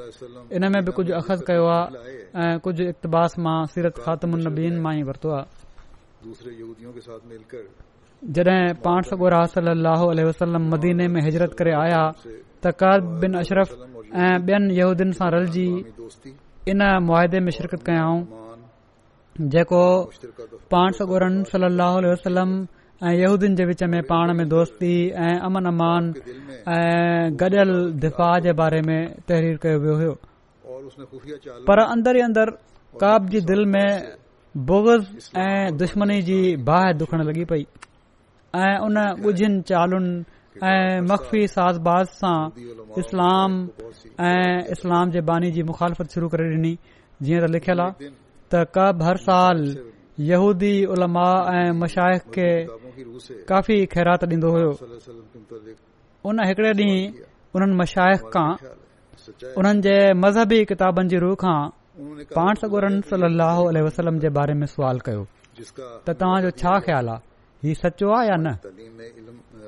[0.60, 4.95] इन में बि कुझ अखज़ कयो आहे ऐं कुझ इक़्तबास मां सीरत ख़ात्मुन बीन मां
[4.99, 5.69] ई वरितो आहे
[6.25, 7.63] دوسرے یہودیوں کے ساتھ مل کر
[8.36, 12.01] جدیں پان سگورا صلی اللہ علیہ وسلم مدینے میں ہجرت کرے آیا
[12.65, 13.69] تقاد بن اشرف
[14.47, 15.67] بین یہودین سے رل جی
[16.71, 18.12] ان معاہدے میں شرکت کیاں
[19.53, 19.84] جو
[20.73, 22.49] پان سگورن صلی اللہ علیہ وسلم
[23.21, 24.93] یہودین کے وچ میں پان میں دوستی
[25.47, 26.12] امن امان
[27.41, 27.71] گڈل
[28.03, 30.13] دفاع کے بارے میں تحریر کیا ہو
[31.67, 32.49] پر اندر ہی اندر
[32.99, 33.88] کاب جی دل میں
[34.51, 37.63] बोगस ऐं दुश्मनी जी बाहि दुखण लॻी पेई
[38.55, 42.39] ऐं उन ॻुझनि चालुनि ऐं मखफ़ी साज़बाज़ सां
[42.99, 43.51] इस्लाम
[44.27, 46.73] ऐं इस्लाम जे बानी जी मुखालफ़त शुरू करे डि॒नी
[47.23, 48.09] जीअं त लिखियलु आहे
[48.51, 49.57] त कब हर साल
[50.31, 52.49] यहूदी उलमा ऐं मशाइख खे
[53.47, 54.71] काफ़ी ख़ैरात डि॒नो हो
[56.27, 57.03] उन हिकड़े ॾींहुं
[57.55, 58.49] उन्हनि मशाइक़ खां
[59.59, 61.59] उन्हनि जे मज़हबी किताबनि जी रूह खां
[62.37, 62.95] पाणोर सगोरन
[65.07, 67.19] कयो त त त त त त त त त छा ख़्याल आहे
[67.67, 68.47] ही सचो आहे या न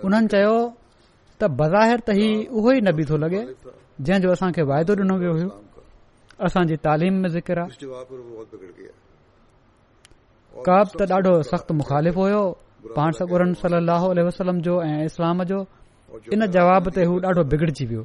[0.06, 0.56] उन्हनि चयो
[1.40, 3.42] त बज़ाहिर त हीउ उहो ई नबी थो लॻे
[4.06, 5.34] जंहिंजो असांखे वाइदो डिनो वियो
[6.46, 8.88] असांजी तालीम में ज़िकर आहे
[10.68, 15.58] कब त ॾाढो सख़्तु मुखालिफ़न सलो वसलम जो ऐं इस्लाम जो
[16.34, 18.04] इन जवाब ते हू ॾाढो बिगड़जी वियो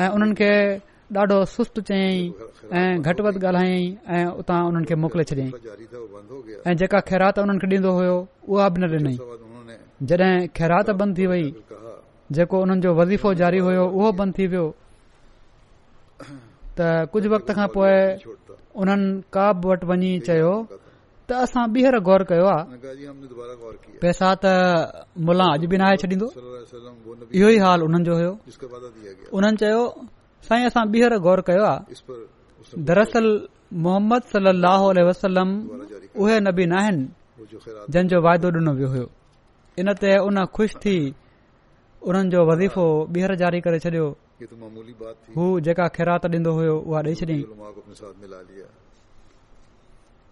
[0.00, 0.52] ऐं उन्हनि खे
[1.14, 2.32] ॾाढो सुस्तु चयाईं
[2.78, 5.50] ऐं घटि वधि ॻाल्हाईं ऐं उतां उन्हनि खे मोकिले छॾियईं
[6.66, 8.16] ऐं जेका खेरात उन्हनि खे ॾिनो हो
[8.50, 9.14] उहा बि न ॾिनई
[10.02, 11.44] जॾहिं खेरात बंदि थी वई
[12.34, 14.66] जेको उन्हनि जो वज़ीफ़ो जारी हुयो उहो बंदि थी वियो
[16.74, 16.78] त
[17.14, 17.94] कुझ वक्त खां पोइ
[18.82, 20.54] उन्हनि काब वटि वञी चयो
[21.30, 22.64] त असां ॿीहर गौर कयो आहे
[24.02, 26.26] पैसा त मुला अॼ बि न छॾींदो
[27.38, 28.28] इहो ई हाल जो
[29.30, 29.82] उन्हनि चयो
[30.48, 31.94] साईं असां ॿीहर गौर कयो आहे
[32.90, 33.26] दरसल
[33.84, 34.86] मोहम्मद सलाहु
[36.22, 37.04] उहे नबीन आहिनि
[37.92, 39.02] जंहिंजो वायदो ॾिनो वियो हो
[39.80, 40.96] इन ते उन ख़ुशि थी
[42.08, 42.84] उन्हनि जो वज़ीफ़ो
[43.16, 44.06] ॿीहर जारी करे छॾियो
[45.36, 45.86] हू जेका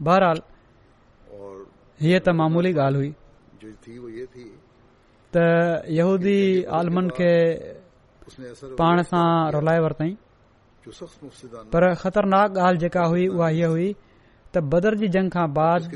[0.07, 2.73] बहरालीअ त मामूली
[6.79, 7.31] आलमन खे
[8.79, 10.13] पाण सां रे वरतई
[11.75, 15.87] पर ख़तरनाक ॻाल्हि जेका हुई उहा हीअ हुई त बदर जी जंग खां बाद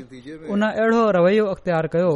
[0.55, 2.11] उन अहिड़ो रवैयो अख़्तियार कयो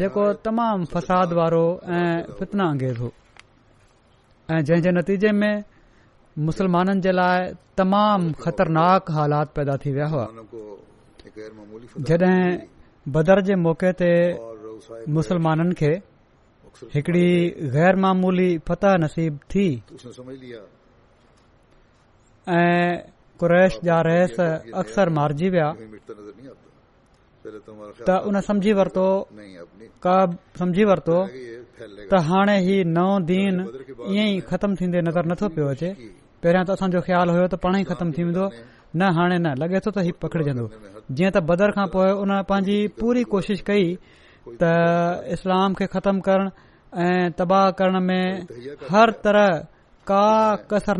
[0.00, 1.62] जेको तमामु फसाद वारो
[1.98, 3.10] ऐं फितना अंगेज़ हो
[4.56, 5.64] ऐं जंहिं जे नतीजे में
[6.50, 7.48] मुसलमाननि जे लाइ
[7.82, 10.26] तमामु ख़तरनाक हालात पैदा थी विया हुआ
[12.10, 12.38] जॾहिं
[13.18, 14.10] बदर जे मौक़े ते
[15.18, 15.92] मुसलमाननि खे
[16.94, 17.26] हिकड़ी
[18.02, 19.66] मामूली फतह नसीब थी
[22.58, 22.98] ऐं
[23.40, 24.36] कुरैश जा रहस
[24.82, 25.68] अक्सर मारिजी विया
[32.10, 33.54] त हाणे ही नओ दीन
[34.14, 35.88] ईअं ई ख़तम थींदे नज़र नथो पियो अचे
[36.42, 38.44] पहिरियां त असांजो ख़्यालु हो त पाण ई ख़तम थी वेंदो
[39.00, 40.66] न हाणे न लॻे थो त हीउ पकड़जंदो
[41.16, 43.86] जीअं त बदर खां पोइ उन पंहिंजी पूरी कोशिश कई
[44.58, 46.46] त इस्लाम खे ख़तम करण
[46.90, 48.24] ऐं तबाह करण में
[48.90, 49.48] हर तरह
[50.10, 50.24] का
[50.70, 50.98] कसर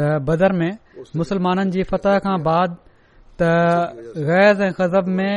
[0.00, 0.72] त बदर में
[1.20, 2.70] मुस्लमाननि जी फतह खां बाद
[3.40, 5.36] त गैस ऐं ख़ज़ब में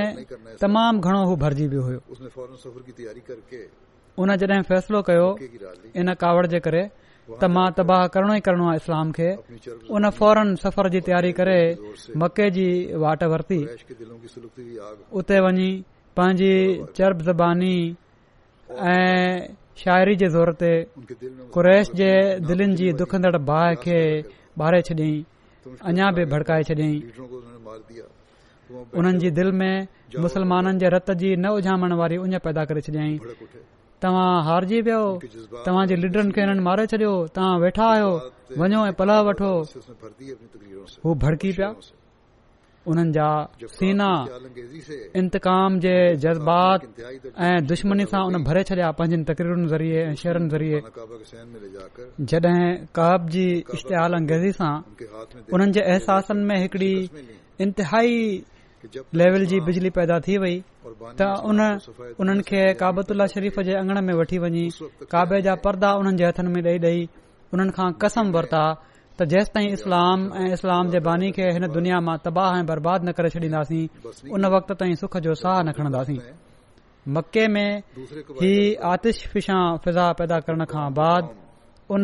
[0.64, 3.62] तमामु घणो हू भरिजी वियो हो
[4.24, 5.28] उन जॾहिं फैसलो कयो
[6.02, 6.84] इन कावड़ जे करे
[7.42, 9.30] त मां तबाह करणो ई करणो आहे इस्लाम खे
[9.98, 11.58] उन फौरन सफ़र जी तयारी करे
[12.24, 12.68] मके जी
[13.04, 13.60] वाट वरिती
[15.22, 15.72] उते वञी
[16.22, 16.54] पंहिंजी
[17.00, 17.76] चरब ज़बानी
[18.94, 19.52] ऐं
[19.84, 20.74] शाइरी जे ज़ोर ते
[21.56, 22.12] कुरैश जे
[22.52, 24.00] दिलनि जी दुखंदड़ भाहि खे
[24.64, 25.16] बारे छॾियईं
[25.90, 26.94] अञा बि भड़काए छॾियईं
[29.00, 29.88] उन्हनि जी दिलि में
[30.26, 33.18] मुसलमाननि जे रत जी न उझामण वारी उञ पैदा करे छॾियईं
[34.04, 35.02] तव्हां हारिजी वियो
[35.66, 38.12] तव्हां जे लीडरनि खे हुननि मारे छॾियो तव्हां वेठा आहियो
[38.62, 39.52] वञो ऐं पला वठो
[41.06, 41.70] हू भड़की पिया
[42.92, 43.30] उन्हनि जा
[43.80, 44.10] सीना
[45.20, 50.80] इंतकाम जे जज़्बात ऐं दुश्मनी सां उन भरे छॾिया पंहिंजनि तकरीरुनि ज़रिए ऐं शेरनि ज़रिये
[52.32, 54.74] जड॒हिं कहाब जी इश्तेहालंगेज़ी सां
[55.54, 56.94] उन्हनि जे अहसासनि में हिकड़ी
[57.66, 58.14] इंतिहाई
[59.22, 60.56] लेवल जी बिजली पैदा थी वई
[61.20, 61.60] त उन
[62.22, 64.66] उन्हनि खे काबतुल शरीफ़ जे अंगण में वठी वञी
[65.14, 67.00] काबे जा पर्दा उन्हनि जे हथनि में ॾई ॾई
[67.54, 68.64] उन्हनि खां कसम वरिता
[69.20, 73.00] त जेसि ताईं इस्लाम ऐं इस्लाम जे बानी खे हिन दुनिया मां तबाह ऐं बर्बाद
[73.06, 76.18] न करे छडींदासीं उन वक़्त ताईं सुख जो साह न खणंदासीं
[77.14, 77.72] मके में
[78.42, 78.54] ही
[78.94, 81.24] आतिश फिशा फिज़ा पैदा करण खां बाद
[81.94, 82.04] उन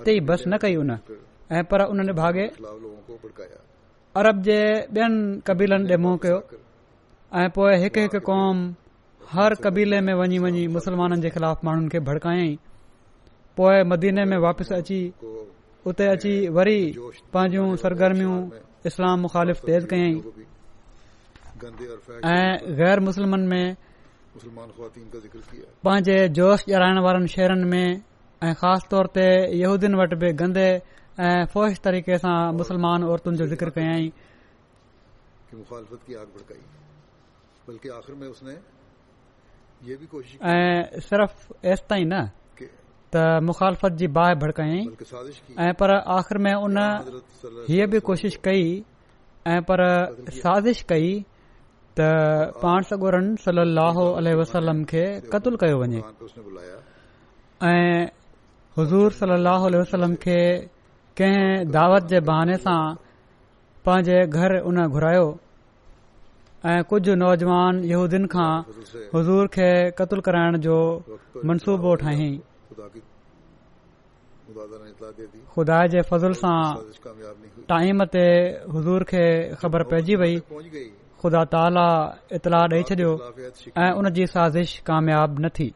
[0.00, 0.90] इते ई बस न कई उन
[1.54, 2.44] ऐ पर उन भाॻे
[4.20, 6.38] अरब जे ॿियनि कबीलनि ॾे मुंहं कयो
[7.40, 8.54] ऐं पोए हिकु हिकु कौम
[9.38, 12.52] हर कबीले में वञी वञी मुस्लमाननि जे ख़िलाफ़ माण्हुनि खे भड़कायई
[13.90, 15.00] मदीने में वापसि अची
[15.86, 16.78] उते अची वरी
[17.32, 18.38] पांजू सरगर्मियूं
[18.88, 20.14] इस्लाम मुखालिफ़ तेज़ कयाई
[22.24, 23.66] ऐं गैर मुस्लमन में
[25.84, 27.88] पंहिंजे जोश जराइण वारनि शहरनि में
[28.44, 29.26] ऐं ख़ासि तौर ते
[29.60, 30.68] यहूदियुनि वटि बि गंदे
[31.28, 34.06] ऐं फौहिश तरीक़े सां मुस्लमान औरतुनि जो ज़िक्र कयाई
[40.56, 41.34] ऐं सिर्फ़
[41.72, 42.16] एस ताईं न
[43.14, 44.86] त मुखालफ़त जी बाहि भड़काईं
[45.64, 46.76] ऐं पर आख़िर में उन
[47.68, 48.62] हीअ बि कोशिश कई
[49.54, 49.80] ऐं पर
[50.42, 51.08] साज़िश कई
[52.00, 52.08] त
[52.62, 54.04] पाण सगुरनि सलाहु
[54.40, 56.00] वसलम खे क़तूल कयो वञे
[58.78, 60.38] हज़ूर सलाहु आलह वसलम खे
[61.20, 61.44] कंहिं
[61.76, 62.80] दावत जे बहाने सां
[63.86, 65.26] पंहिंजे घर उन घुरायो
[66.72, 68.50] ऐं कुझु नौजवान यहूदीन खां
[69.14, 69.70] हज़ूर खे
[70.02, 70.76] कत्ल कराइण जो
[71.52, 72.30] मनसूबो ठाही
[74.46, 76.00] ख़ुदा जे
[77.72, 78.24] टाइम ते
[78.74, 79.24] हज़ूर खे
[79.60, 80.34] ख़बर पेइजी वई
[81.20, 81.88] ख़ुदा ताला
[82.36, 83.12] इतलाह ॾेई छॾियो
[83.80, 85.68] ऐं उन साज़िश कामयाब न थी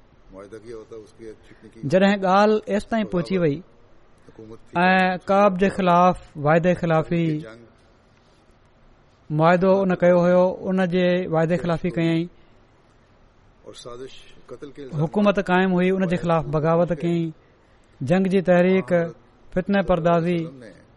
[1.95, 7.23] जॾहिं ॻाल्हि एस ताईं पहुची वई ऐं काब जे ख़िलाफ़ वाइदे ख़िलाफ़ी
[9.33, 12.21] मु उन जे वाइदे ख़िलाफ़ी कयई
[15.03, 17.27] हुकूमत क़ाइमु हुई उन जे ख़िलाफ़ बग़ावत कयईं
[18.07, 18.91] जंग जी तहरीक
[19.55, 20.35] फितने परदाज़ी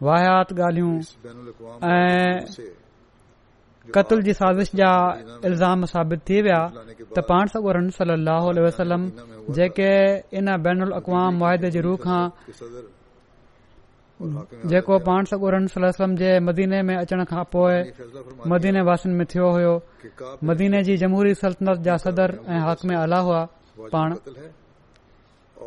[0.06, 0.95] वाहियात ॻाल्हियूं
[1.93, 2.45] ऐं
[4.41, 4.89] साज़िश जा
[5.49, 6.62] इल्ज़ाम साबित थी विया
[7.16, 7.43] त पाण
[8.66, 9.04] वसलम
[9.58, 9.89] जेके
[10.38, 12.24] इन बैन बेनवाम वहिदे जे रूह खां
[14.70, 17.78] जेको पान सगोरन सलम जे मदीने में अचण खां पोइ
[18.52, 19.74] मदीने वासन में थियो हो
[20.49, 22.89] मदीने जी जमहूरी सल्तनत जा सदर ऐं हक़म
[23.22, 23.45] हुआ
[23.91, 24.08] पाण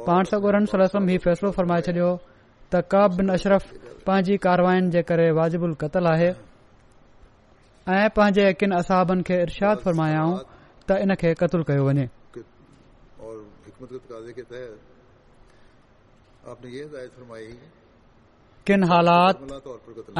[0.06, 0.24] पाण
[0.70, 2.06] सलम ही फ़ैसलो फरमाए छॾियो
[2.74, 3.70] त का बिन अशरफ
[4.06, 6.30] पंहिंजी कारवायुनि जे करे वाजिबुल क़तल आहे
[7.96, 10.34] ऐं पंहिंजे किन असाबनि खे इर्शाद फरमायाऊं
[10.88, 12.08] त इनखे कतल कयो वञे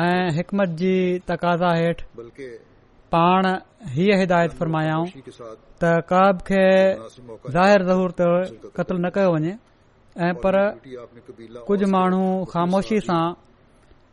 [0.07, 0.95] ऐं हिकमत जी
[1.29, 2.49] तक़ाज़ा हेठि
[3.13, 3.47] पाण
[3.95, 6.65] हीअ हिदायत फ़रमायाऊं त कब खे
[7.55, 7.81] ज़ाहिर
[8.77, 9.55] क़तलु न कयो वञे
[10.25, 10.55] ऐं पर
[11.69, 13.25] कुझ माण्हू ख़ामोशी सां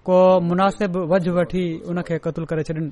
[0.08, 0.18] को
[0.48, 2.86] मुनासिब वझु वठी हुन खे क़तल करे छॾिन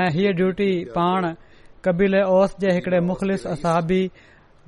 [0.00, 1.22] ऐं हीअ ड्यूटी पाण
[1.84, 4.02] कबीले ओस जे हिकड़े मुख़लिस असाबी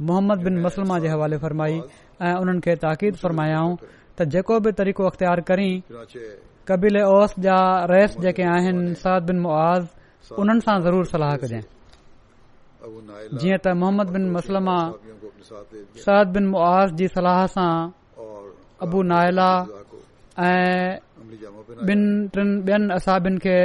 [0.08, 1.76] मोहम्मद बिन मुसलमा जे हवाले फ़रमाई
[2.28, 3.72] ऐं उन्हनि खे ताक़ीद फ़रमायाऊं
[4.16, 5.70] त जेको बि तरीक़ो अख़्तियार करी
[6.68, 7.54] कबील ओस जा
[7.90, 9.84] रइस जेके आहिनि साद बिन मुआज़
[10.42, 11.64] उन्हनि सां ज़रूर सलाह कजांइ
[13.38, 14.76] जीअं त मोहम्मद बिन मसलमा
[16.04, 17.72] साद बिन मुआज़ जी सलाह सां
[18.86, 19.48] अबु नाहिला
[20.46, 23.56] ऐं असाबनि खे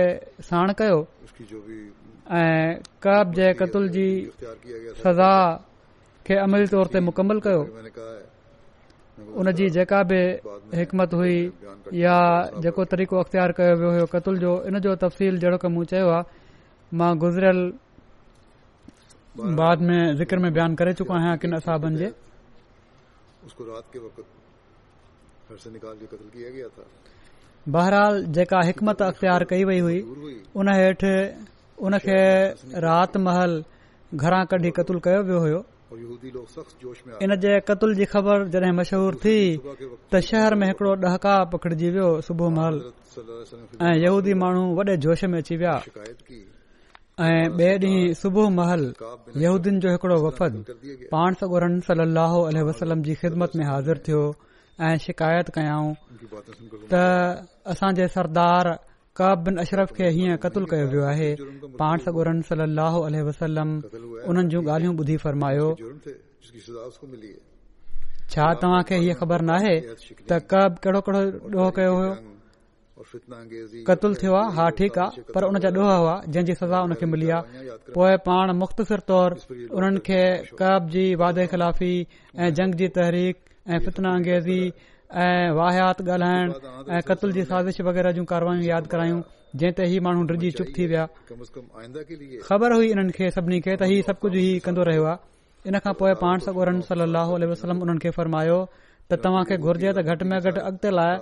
[0.50, 0.98] साण कयो
[2.40, 4.08] ऐं कब जे क़तल जी
[5.06, 5.30] सज़ा
[6.30, 7.62] खे अमली तौर ते मुकमल कयो
[9.18, 10.20] जी जेका बि
[10.78, 11.38] हिकमत हुई
[11.94, 12.18] या
[12.62, 16.06] जेको तरीक़ो अख्तियार कयो वियो हो क़तल जो इन जो तफ़सील जहिड़ो की मूं चयो
[16.06, 16.24] आहे
[16.98, 17.60] मां गुज़रियल
[19.58, 21.84] बयानु करे चुको आहियां किन असाब
[27.74, 30.00] बहराल जेका हिकमत अख़्तियार कई वई हुई
[30.62, 31.16] उन हेठि
[31.82, 32.20] हुन खे
[32.86, 33.62] रातिमहल
[34.16, 39.36] घरां कढी कतूल कयो वियो हो इन जे कतल जी ख़बर जॾहिं मशहूर थी
[40.12, 42.76] त शहर में हिकड़ो ॾहका पकड़िजी वियो सुबुह महल
[43.88, 45.76] ऐं यहूदी माण्हू वॾे जोश में अची विया
[47.28, 48.84] ऐं ॿिए ॾींहुं सुबुह महल
[49.44, 50.54] यूदी जो हिकिड़ो वफ़द
[51.14, 54.24] पाण सगोरन सलाहु अल वसलम जी ख़िदमत में हाज़िर थियो
[54.90, 55.94] ऐं शिकायत कयाऊं
[56.92, 57.04] त
[57.74, 58.74] असांजे सरदार
[59.20, 61.30] काब बिन अशरफ खे हीअं क़तलु कयो वियो आहे
[64.98, 65.68] ॿुधी फरमायो
[68.34, 71.22] छा तव्हां खे हीअ ख़बर नाहे त कब केड़ो कहिड़ो
[71.64, 71.94] ॾोह कयो
[74.60, 78.14] हा ठीकु आहे पर उन जा ॾोह हुआ जंहिं सज़ा उन खे मिली आहे पोइ
[78.28, 80.22] पाण मुख़्तसिर तौर उन्हनि खे
[80.62, 81.92] कब जी वादे ख़िलाफ़ी
[82.46, 83.44] ऐं जंग जी तहरीक
[83.74, 84.60] ऐं फितना अंगेज़ी
[85.12, 86.50] ऐं वाहयात ॻाल्हाइण
[86.94, 89.20] ऐं क़तल जी साज़िश वगैरह जूं कार्यवायूं यादि करायूं
[89.56, 91.06] जंहिं ते हीउ माण्हू ड्रिजी चुप थी विया
[92.48, 95.80] ख़बर हुई इन्हनि खे सभिनी खे त हीउ सभु कुझ हीउ कंदो रहियो आहे इन
[95.88, 98.60] खां पोइ पाण सगोर सली वसलम उन्हनि खे फरमायो
[99.10, 101.16] त तव्हां खे घुर्जे त घटि में घटि अॻिते लाइ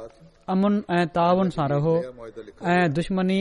[0.58, 1.96] अमन ऐं तावन सां रहो
[2.76, 3.40] ऐं दुश्मनी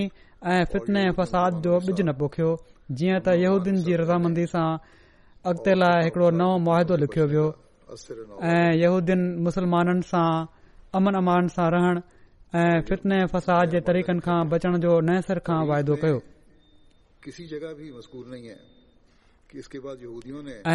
[0.55, 2.53] ऐं फितने ऐं फ़साद जो बिज न पोखियो
[3.01, 4.68] जीअं त यहूदीन जी रज़ामंदी सां
[5.55, 6.55] अॻिते लाइ हिकड़ो नओ
[7.07, 7.49] लिखियो
[7.85, 10.28] ऐं मुस्लमाननि सां
[10.97, 11.95] अमन अमान सां रहण
[12.59, 16.18] ऐं फितने फसाद जे तरीक़नि खां बचण जो नए सिर खां वाइदो कयो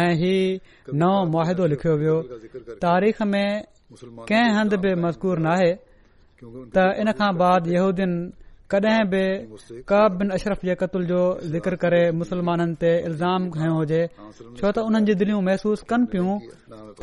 [0.02, 0.36] ऐं ही
[1.02, 2.16] नओ मुआदो लिखियो वियो
[2.86, 3.46] तारीख़ में
[4.30, 5.72] कंहिं हंधि बि मज़कूर न आहे
[6.74, 8.12] त इन खां बादन
[8.72, 9.22] कॾहिं बि
[9.90, 11.20] क बिन अशरफ जे क़तल जो
[11.52, 14.02] ज़िक्र करे मुसलमाननि ते इल्ज़ाम खयो हुजे
[14.58, 16.38] छो त उन्हनि जी दिलियूं महसूस कनि पियूं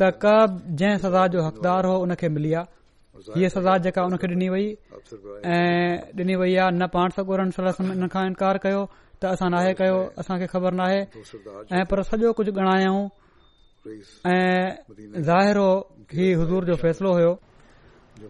[0.22, 0.48] कब
[0.80, 4.48] जंहिं सज़ा जो हकदार हो उन खे मिली आहे हीअ सज़ा जेका हुन खे ॾिनी
[4.52, 4.66] वई
[5.56, 8.82] ऐं ॾिनी वई आहे न पाण सगोर हिन खां इनकार कयो
[9.20, 11.00] त असां नाहे कयो असांखे ख़बर नाहे
[11.76, 12.98] ऐं पर सॼो कुझु ॻणायूं
[14.32, 14.68] ऐं
[15.28, 15.70] ज़ाहिर हो
[16.16, 17.28] हज़ूर जो फैसलो हो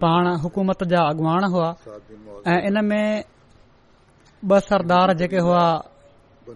[0.03, 1.68] पाण हुकूमत जा अॻुवाण हुआ
[2.53, 3.24] ऐं इन में
[4.51, 5.62] ब सरदार जेके हुआ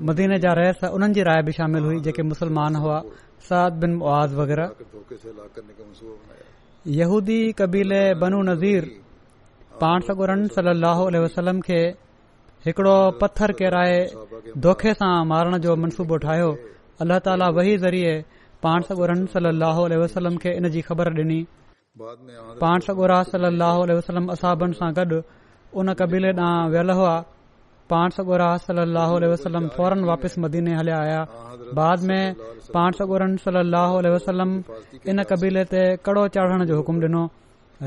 [0.08, 2.98] मदीने जा रहिस उन्हनि जी राय बि शामिल हुई जेके मुस्लमान हुआ
[3.48, 4.60] सिन आग़ैर
[7.60, 8.84] कबीले बनू नज़ीर
[9.80, 11.80] पाण सगरन सलाहु वसलम खे
[12.66, 14.00] हिकड़ो पथर किराए
[14.66, 16.50] धोखे सां मारण जो मनसूबो ठाहियो
[17.04, 18.14] अल्ला ताला वही ज़रिए
[18.66, 19.50] पाण सगुरन सल
[20.04, 21.40] वसलम खे इनजी ख़बर डि॒नी
[22.64, 22.86] पाणस
[23.36, 25.16] अलसलम सां गॾु
[25.80, 27.16] उन कबीले ॾांहुं वियल हुआ
[27.92, 29.66] पानसलम
[30.44, 31.20] मदीने हलिया आया
[31.78, 32.34] बाद में
[32.76, 34.24] पाणस
[35.12, 37.24] इन कबीले ते कड़ो चाढ़ण जो हुकुम ॾिनो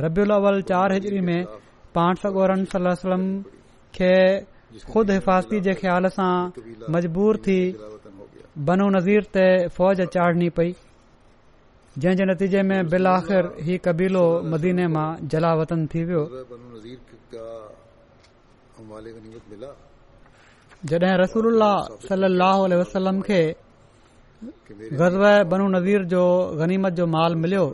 [0.06, 1.42] रबियल अवल चार हिजरी में
[1.98, 3.22] पाणसम
[3.98, 4.14] खे
[4.94, 6.32] ख़ुदि हिफ़ाज़ती जे ख़्याल सां
[6.96, 7.60] मजबूर थी
[8.70, 9.46] बनो नज़ीर ते
[9.78, 10.74] फ़ौज चाढ़नी पई
[12.04, 16.24] जंहिंजे नतीजे में बिल आख़िर ही कबीलो मदीने मां जलावतन थी वियो
[20.92, 21.62] जॾहिं रसूल
[22.08, 23.42] सलाह वसलम खे
[25.02, 25.16] ग़ज़
[25.52, 26.24] बनू नज़ीर जो
[26.62, 27.66] ग़नीमत जो माल मिलियो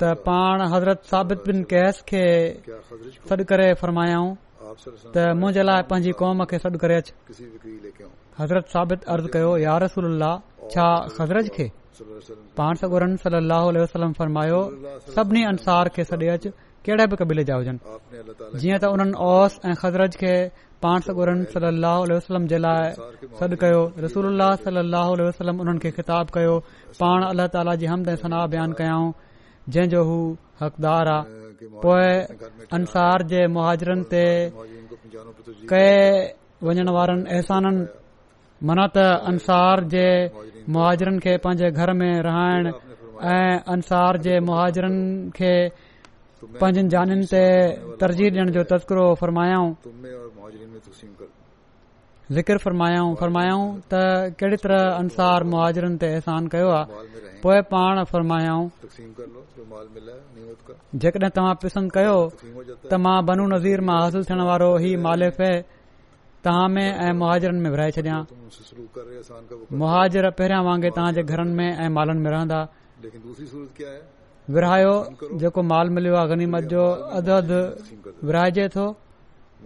[0.00, 2.24] त पाण हज़रत साबित बिन कैस खे
[3.28, 4.30] सॾु करे फ़र्मायाऊं
[5.12, 7.12] त मुंहिंजे लाइ पंहिंजी क़ौम खे सॾु करे अचु
[8.40, 10.22] हज़रत साबित अर्ज़ु कयो यार रसूल
[10.72, 11.68] छा ख़ज़रत खे
[12.60, 13.36] पाणन सल
[15.48, 16.52] अंसार खे हुजनि
[18.62, 20.30] जीअं त उन्हनि ओस ऐं ख़ज़र खे
[20.84, 21.12] पाण सॾु
[23.62, 24.42] कयो रसूल
[25.80, 26.54] कयो
[27.00, 29.10] पाण अलाह ताला जी हमद सलाह बयान कयाऊं
[29.74, 30.16] जंहिंजो हू
[30.62, 31.26] हक़दार आहे
[31.84, 34.24] पोइजरनि ते
[35.72, 35.84] के
[36.66, 37.82] वञण वारनि अहसाननि
[38.60, 38.98] माना त
[39.30, 40.06] अंसार जे
[40.68, 42.64] मुहाजरनि खे पंहिंजे घर में रहाइण
[43.24, 45.52] ऐं अंसार जे मुहाजरनि खे
[46.60, 47.44] पंहिंजनि जानि ते
[48.02, 49.68] तरजीह ॾियण जो तस्करो फ़रमायाऊं
[52.66, 53.92] फरमायाऊं फरमायाऊं त
[54.44, 57.02] कहिड़ी तरह अंसार मुहाजरनि ते अहसान कयो आहे
[57.42, 58.66] पोइ पाण फ़रमायाऊं
[61.02, 62.14] जेकॾहिं तव्हां पसंदि कयो
[62.46, 65.44] त मां बनू नज़ीर मां हासिल थियण वारो ई मालिफ़
[66.44, 68.18] तव्हां में ऐं मुजरनि में विराए छॾियां
[69.80, 72.60] मुहाजर पहिरियां वांगे तव्हांजे घरनि में ऐं मालनि में रहंदा
[74.56, 74.94] विरहायो
[75.40, 76.84] जेको माल मिलियो आहे गनीमत जो
[77.18, 77.60] अददु
[78.28, 78.86] विरहाएजे थो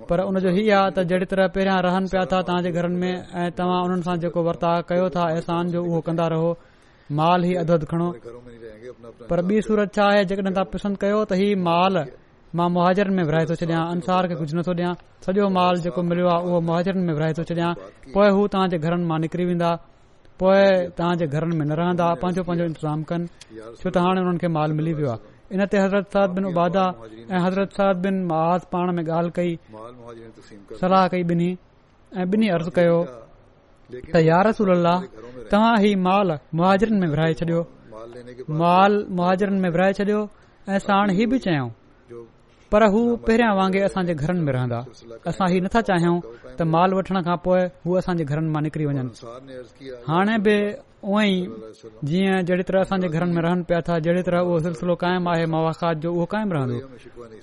[0.09, 3.13] पर जो ही आहे त जहिड़ी तरह पहिरियां रहनि पिया था तव्हांजे घरनि में
[3.45, 6.51] ऐं तव्हां उन्हनि सां जेको वर्ता कयो था अहसान जो उहो कंदा रहो
[7.23, 8.09] माल ई अददु खणो
[9.31, 11.39] पर ॿी सूरत छा आहे जेकॾहिं तव्हां पसंद कयो त
[11.71, 12.03] माल
[12.59, 14.91] मां मुहाजिरनि में विरिहाए थो छॾियां अंसार खे कुझ नथो ॾियां
[15.27, 17.71] सॼो माल जेको मिलियो आहे उहो मुहाजरनि में विरिहाए थो छॾियां
[18.17, 19.71] पोइ हू तव्हांजे घरनि मां निकिरी वेंदा
[20.41, 23.27] पोएं तव्हां जे घर में न रहंदा पांजो पांजो इंतज़ाम कनि
[23.81, 25.21] छो त हाणे हुनखे माल मिली वियो आहे
[25.59, 26.85] इन ते हज़रत बिन उबादा
[27.35, 28.17] ऐं हज़रत साहिद बिन
[28.77, 29.53] पाण में ॻाल्हि कई
[30.85, 31.51] सलाह कई बिनी
[32.19, 32.97] ऐं बिनी अर्ज़ कयो
[34.01, 34.91] त यार रसूल
[35.53, 37.63] तव्हां ही माल मुहाजिरनि में विराए छॾियो
[38.65, 40.23] माल मुहाजरनि में विरिहाए छॾियो
[40.75, 41.73] ऐ साण ही बि चयऊं
[42.75, 44.79] पर हू पहिरियां वांगुरु असांजे घरनि में रहंदा
[45.31, 46.17] असां हीउ नथा चाहियूं
[46.59, 49.13] त माल वठण खां पोइ हू असांजे घरनि मां निकिरी वञनि
[50.09, 50.57] हाणे बि
[51.27, 51.31] ई
[52.09, 55.45] जीअं जहिड़ी तरह असांजे घरनि में रहनि पिया था जहिड़ी तरह उहो सिलसिलो क़ाइमु आहे
[55.55, 56.77] मवाख़ात जो उहो क़ाइमु रहंदो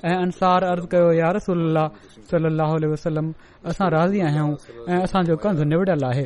[0.10, 0.60] ऐं अंसार
[0.92, 3.28] कयो यार सलाह वसलम
[3.70, 4.50] असां राज़ी आहियूं
[4.92, 6.26] ऐं असांजो कंध निविड़ियल आहे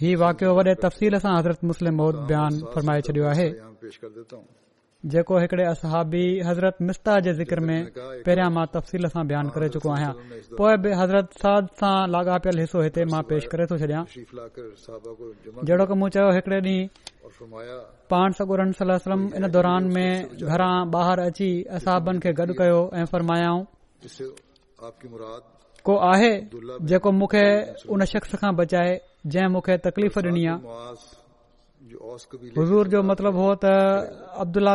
[0.00, 1.96] ही वाकियो वॾे तफ़ील सां हज़रत मुस्लिम
[2.28, 3.48] बयान फरमाए छॾियो आहे
[5.14, 9.90] जेको हिकिड़े असहाबी हज़रत मिस्ता जे ज़िक्र में पहिरियां मां तफ़सील सां बयान करे चुको
[9.96, 10.12] आहियां
[10.60, 15.98] पोइ बि हज़रत साद सां लाॻापियल हिसो हिते मां पेश करे थो छॾियां जहिड़ो की
[16.04, 17.80] मूं चयो हिकड़े ॾींहुं
[18.14, 20.06] पाण सगुरम इन दौरान में
[20.52, 23.62] घरां बाहिरि अची असहाबनि खे गॾु कयो کو फरमायाऊं
[26.90, 27.42] जेको मूंखे
[27.94, 28.92] ان شخص खां बचाए
[29.32, 30.44] जंहिंखे तकलीफ़ ॾिनी
[32.60, 33.72] हज़ूर जो मतिलब हो त
[34.42, 34.74] अब्दुला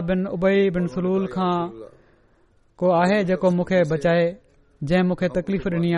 [2.80, 4.26] को आहे जेको मूंखे बचाए
[4.90, 5.92] जंहिं मूंखे तकलीफ़ ॾिनी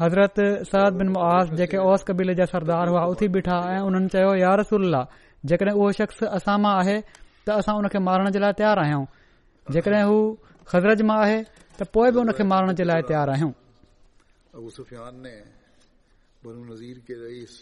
[0.00, 0.36] हज़रत
[0.70, 1.12] सिन
[1.58, 4.94] जेके ओस कबीले जा सरदार हुआ उथी बीठा ऐं हुननि चयो यार रसूल
[5.50, 6.98] जेकॾहिं उहो शख़्स असां मां आहे
[7.46, 9.04] त असां उनखे मारण जे लाइ तयारु आहियूं
[9.76, 10.18] जेकॾहिं हू
[10.72, 11.38] ख़ज़रत मां आहे
[11.78, 13.50] त पोए बि हुन खे मारण जे लाइ तयारु आयूं
[16.44, 17.54] کے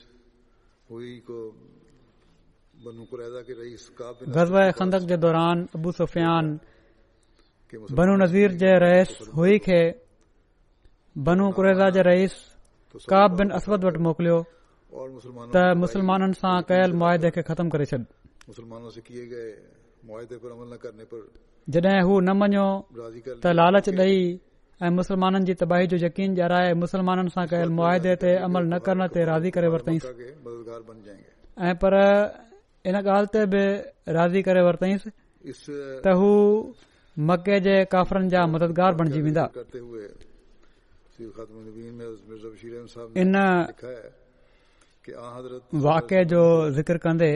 [17.42, 17.96] ختم کرے
[18.48, 19.50] अबू مسلمانوں سے کیے گئے
[20.08, 21.18] معاہدے پر عمل نہ کرنے پر
[21.74, 22.64] छॾे ہو نہ منو
[22.98, 24.47] मञियो لالچ लालची
[24.78, 29.02] ऐं मुस्लमाननि जी तबाही जो यकीन जराए मुसलमाननि सां कयल मुआदे ते अमल न करण
[29.14, 30.08] ते राज़ी करे वरितईंसि
[31.66, 31.92] ऐं पर
[32.86, 33.62] इन ॻाल्हि ते बि
[34.18, 35.08] राज़ी करे वरतईंसि
[36.06, 36.30] त हू
[37.30, 39.44] मके जे काफरनि जा मददगार बणजी वेंदा
[45.84, 46.40] वाके जो
[46.76, 47.30] ज़िकिर कंदे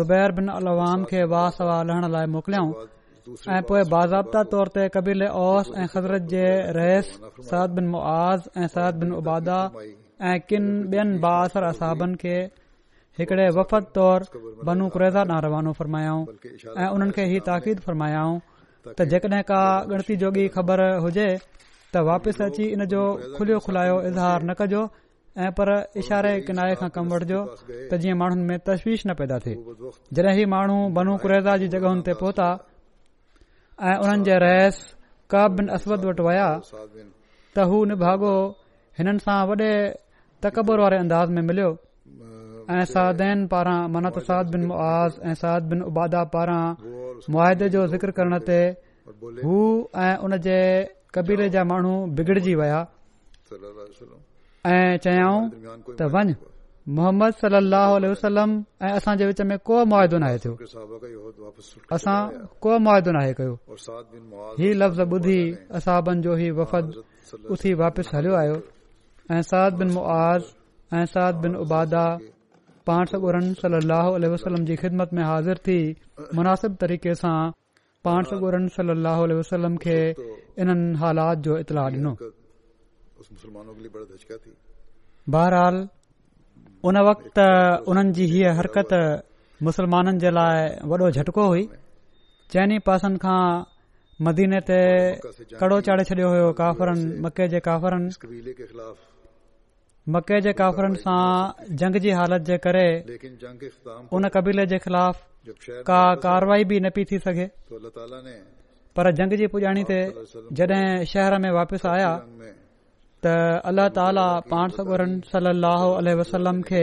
[0.00, 5.24] ज़ुबैर बिन अलवाम खे वाह सवा लहण लाइ मोकिलियऊं ऐं पोएं बाज़ाबता तौर ते कबील
[5.46, 6.02] ओस ऐंत मुआ
[7.40, 7.48] ऐं
[8.76, 9.58] सद बिन उबादा
[10.28, 12.36] ऐं किन ॿियनि बासर असर असाबनि खे
[13.18, 14.18] हिकड़े वफ़द तौर
[14.68, 16.24] बनू कुरेज़ा न रवानो फरमायाऊं
[16.82, 18.34] ऐं उन्हनि खे ही ताक़ीद फरमायाऊं
[18.96, 19.60] त जेकॾहिं का
[19.90, 21.28] गणती जोगी ख़बर हुजे
[21.92, 23.02] त वापसि अची इन जो
[23.36, 24.82] खुलियो खुलायो इज़हार न कजो
[25.44, 25.68] ऐं पर
[26.02, 27.40] इशारे किनारे खां कमु वठजो
[27.90, 29.56] त जीअं माण्हुनि में तशवीश न पैदा थिए
[30.20, 32.48] जॾहिं ही माण्हू बनू कुरेज़ा जी जॻहनि ते पहुता
[33.88, 34.76] ऐं हुननि जे रहस
[35.32, 38.34] कब बिन असवद वटि विया त हू निभागो
[38.98, 39.72] हिननि सां वॾे
[40.42, 41.70] तकबर वारे अंदाज़ में मिलियो
[42.74, 46.60] ऐं सदेन पारा मनत साद बिन मुआज़ ऐं साद बिन उबादा पारा
[47.34, 48.58] मुआदे जो ज़िक्र करण ते
[49.44, 49.56] हू
[50.06, 50.58] ऐं उन जे
[51.16, 52.80] कबीरे जा माण्हू बिगड़जी वया
[53.52, 55.40] ऐं चयाऊं
[56.00, 56.22] त वञ
[56.98, 60.54] मोहम्मद सलाह ऐं असांजे विच में को मुआदो नाहे थियो
[61.96, 62.18] असां
[62.62, 63.54] को मुआदो नाहे कयो
[64.60, 65.40] ही लफ़्ज़ ॿुधी
[65.80, 66.86] असाबन जो ही वफ़द
[67.54, 68.56] उथी वापिसि हलियो आयो
[69.30, 70.44] ऐं सादिनुआज़
[70.98, 72.04] ऐं साद बिन उबादा
[72.86, 73.04] पाण
[74.30, 75.76] वसलम जी ख़िदमत में हाज़िर थी
[76.34, 77.38] मुनासिब तरीक़े सां
[81.02, 82.12] हालात जो इतलाह ॾिनो
[85.34, 85.76] बहरहाल
[86.90, 87.38] उन वक़्त
[88.18, 88.94] जी हीअ हरकत
[89.68, 90.64] मुसलमाननि जे लाइ
[90.94, 91.64] वॾो झटको हुई
[92.52, 93.40] चइनि पासनि खां
[94.28, 94.80] मदीने ते
[95.62, 98.04] कड़ो चाढ़े छडि॒यो हो काफ़रन मके जे काफ़रन
[100.14, 102.84] मके जे काफ़रनि सां जंग जी हालत जे करे
[104.18, 105.18] उन कबीले जे ख़िलाफ़
[105.90, 107.46] का कारवाई बि न पई थी सघे
[108.98, 109.98] पर जंग जी पुॼाणी ते
[110.60, 110.82] जॾहिं
[111.12, 112.10] शहर में वापसि आया
[113.26, 113.34] त
[113.70, 116.82] अल्ला ताला पाण सबुरन सल अल वसलम खे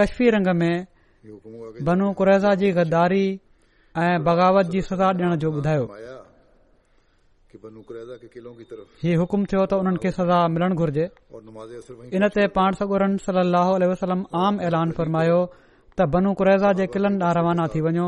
[0.00, 3.24] कश्फी रंग में बनू कुरैज़ा जी गद्दारी
[4.04, 5.84] ऐं बग़ावत जी सज़ा ॾियण जो ॿुधायो
[7.62, 11.06] हुकुम थियो त उन्हनि खे सज़ा मिलणु घुर्जे
[12.18, 15.38] इन ते पाण सगोरन सलम आम ऐलान फरमायो
[15.96, 18.06] त बनू कुरैज़ा जे किलनि ॾांहुं रवाना थी वञो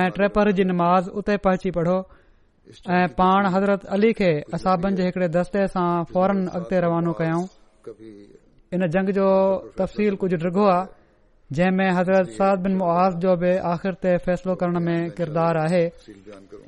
[0.00, 1.98] ऐं ट्रेपर जी नमाज़ उते पहुची पढ़ो
[2.90, 7.44] ऐं پان حضرت अली खे असाबनि जे हिकड़े दस्ते सां فورن अॻिते रवानो कयऊं
[8.72, 9.28] ان جنگ جو
[9.78, 10.88] तफ़सील कुझु डिघो आहे
[11.56, 15.82] जंहिं में हज़रत साद बिन मुआज़ जो बि आख़िर ते फैसलो करण में किरदारु आहे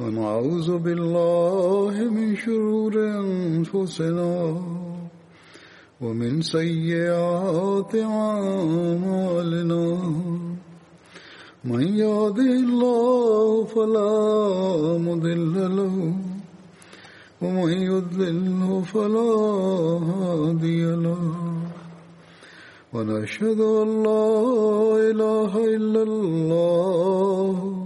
[0.00, 4.62] ونعوذ بالله من شرور أنفسنا
[6.00, 9.86] ومن سيئات أعمالنا
[11.64, 14.18] من يهده الله فلا
[15.00, 15.96] مضل له
[17.42, 19.32] ومن يضلله فلا
[20.12, 21.24] هادي له
[22.94, 24.26] ونشهد أن لا
[25.10, 27.85] إله إلا الله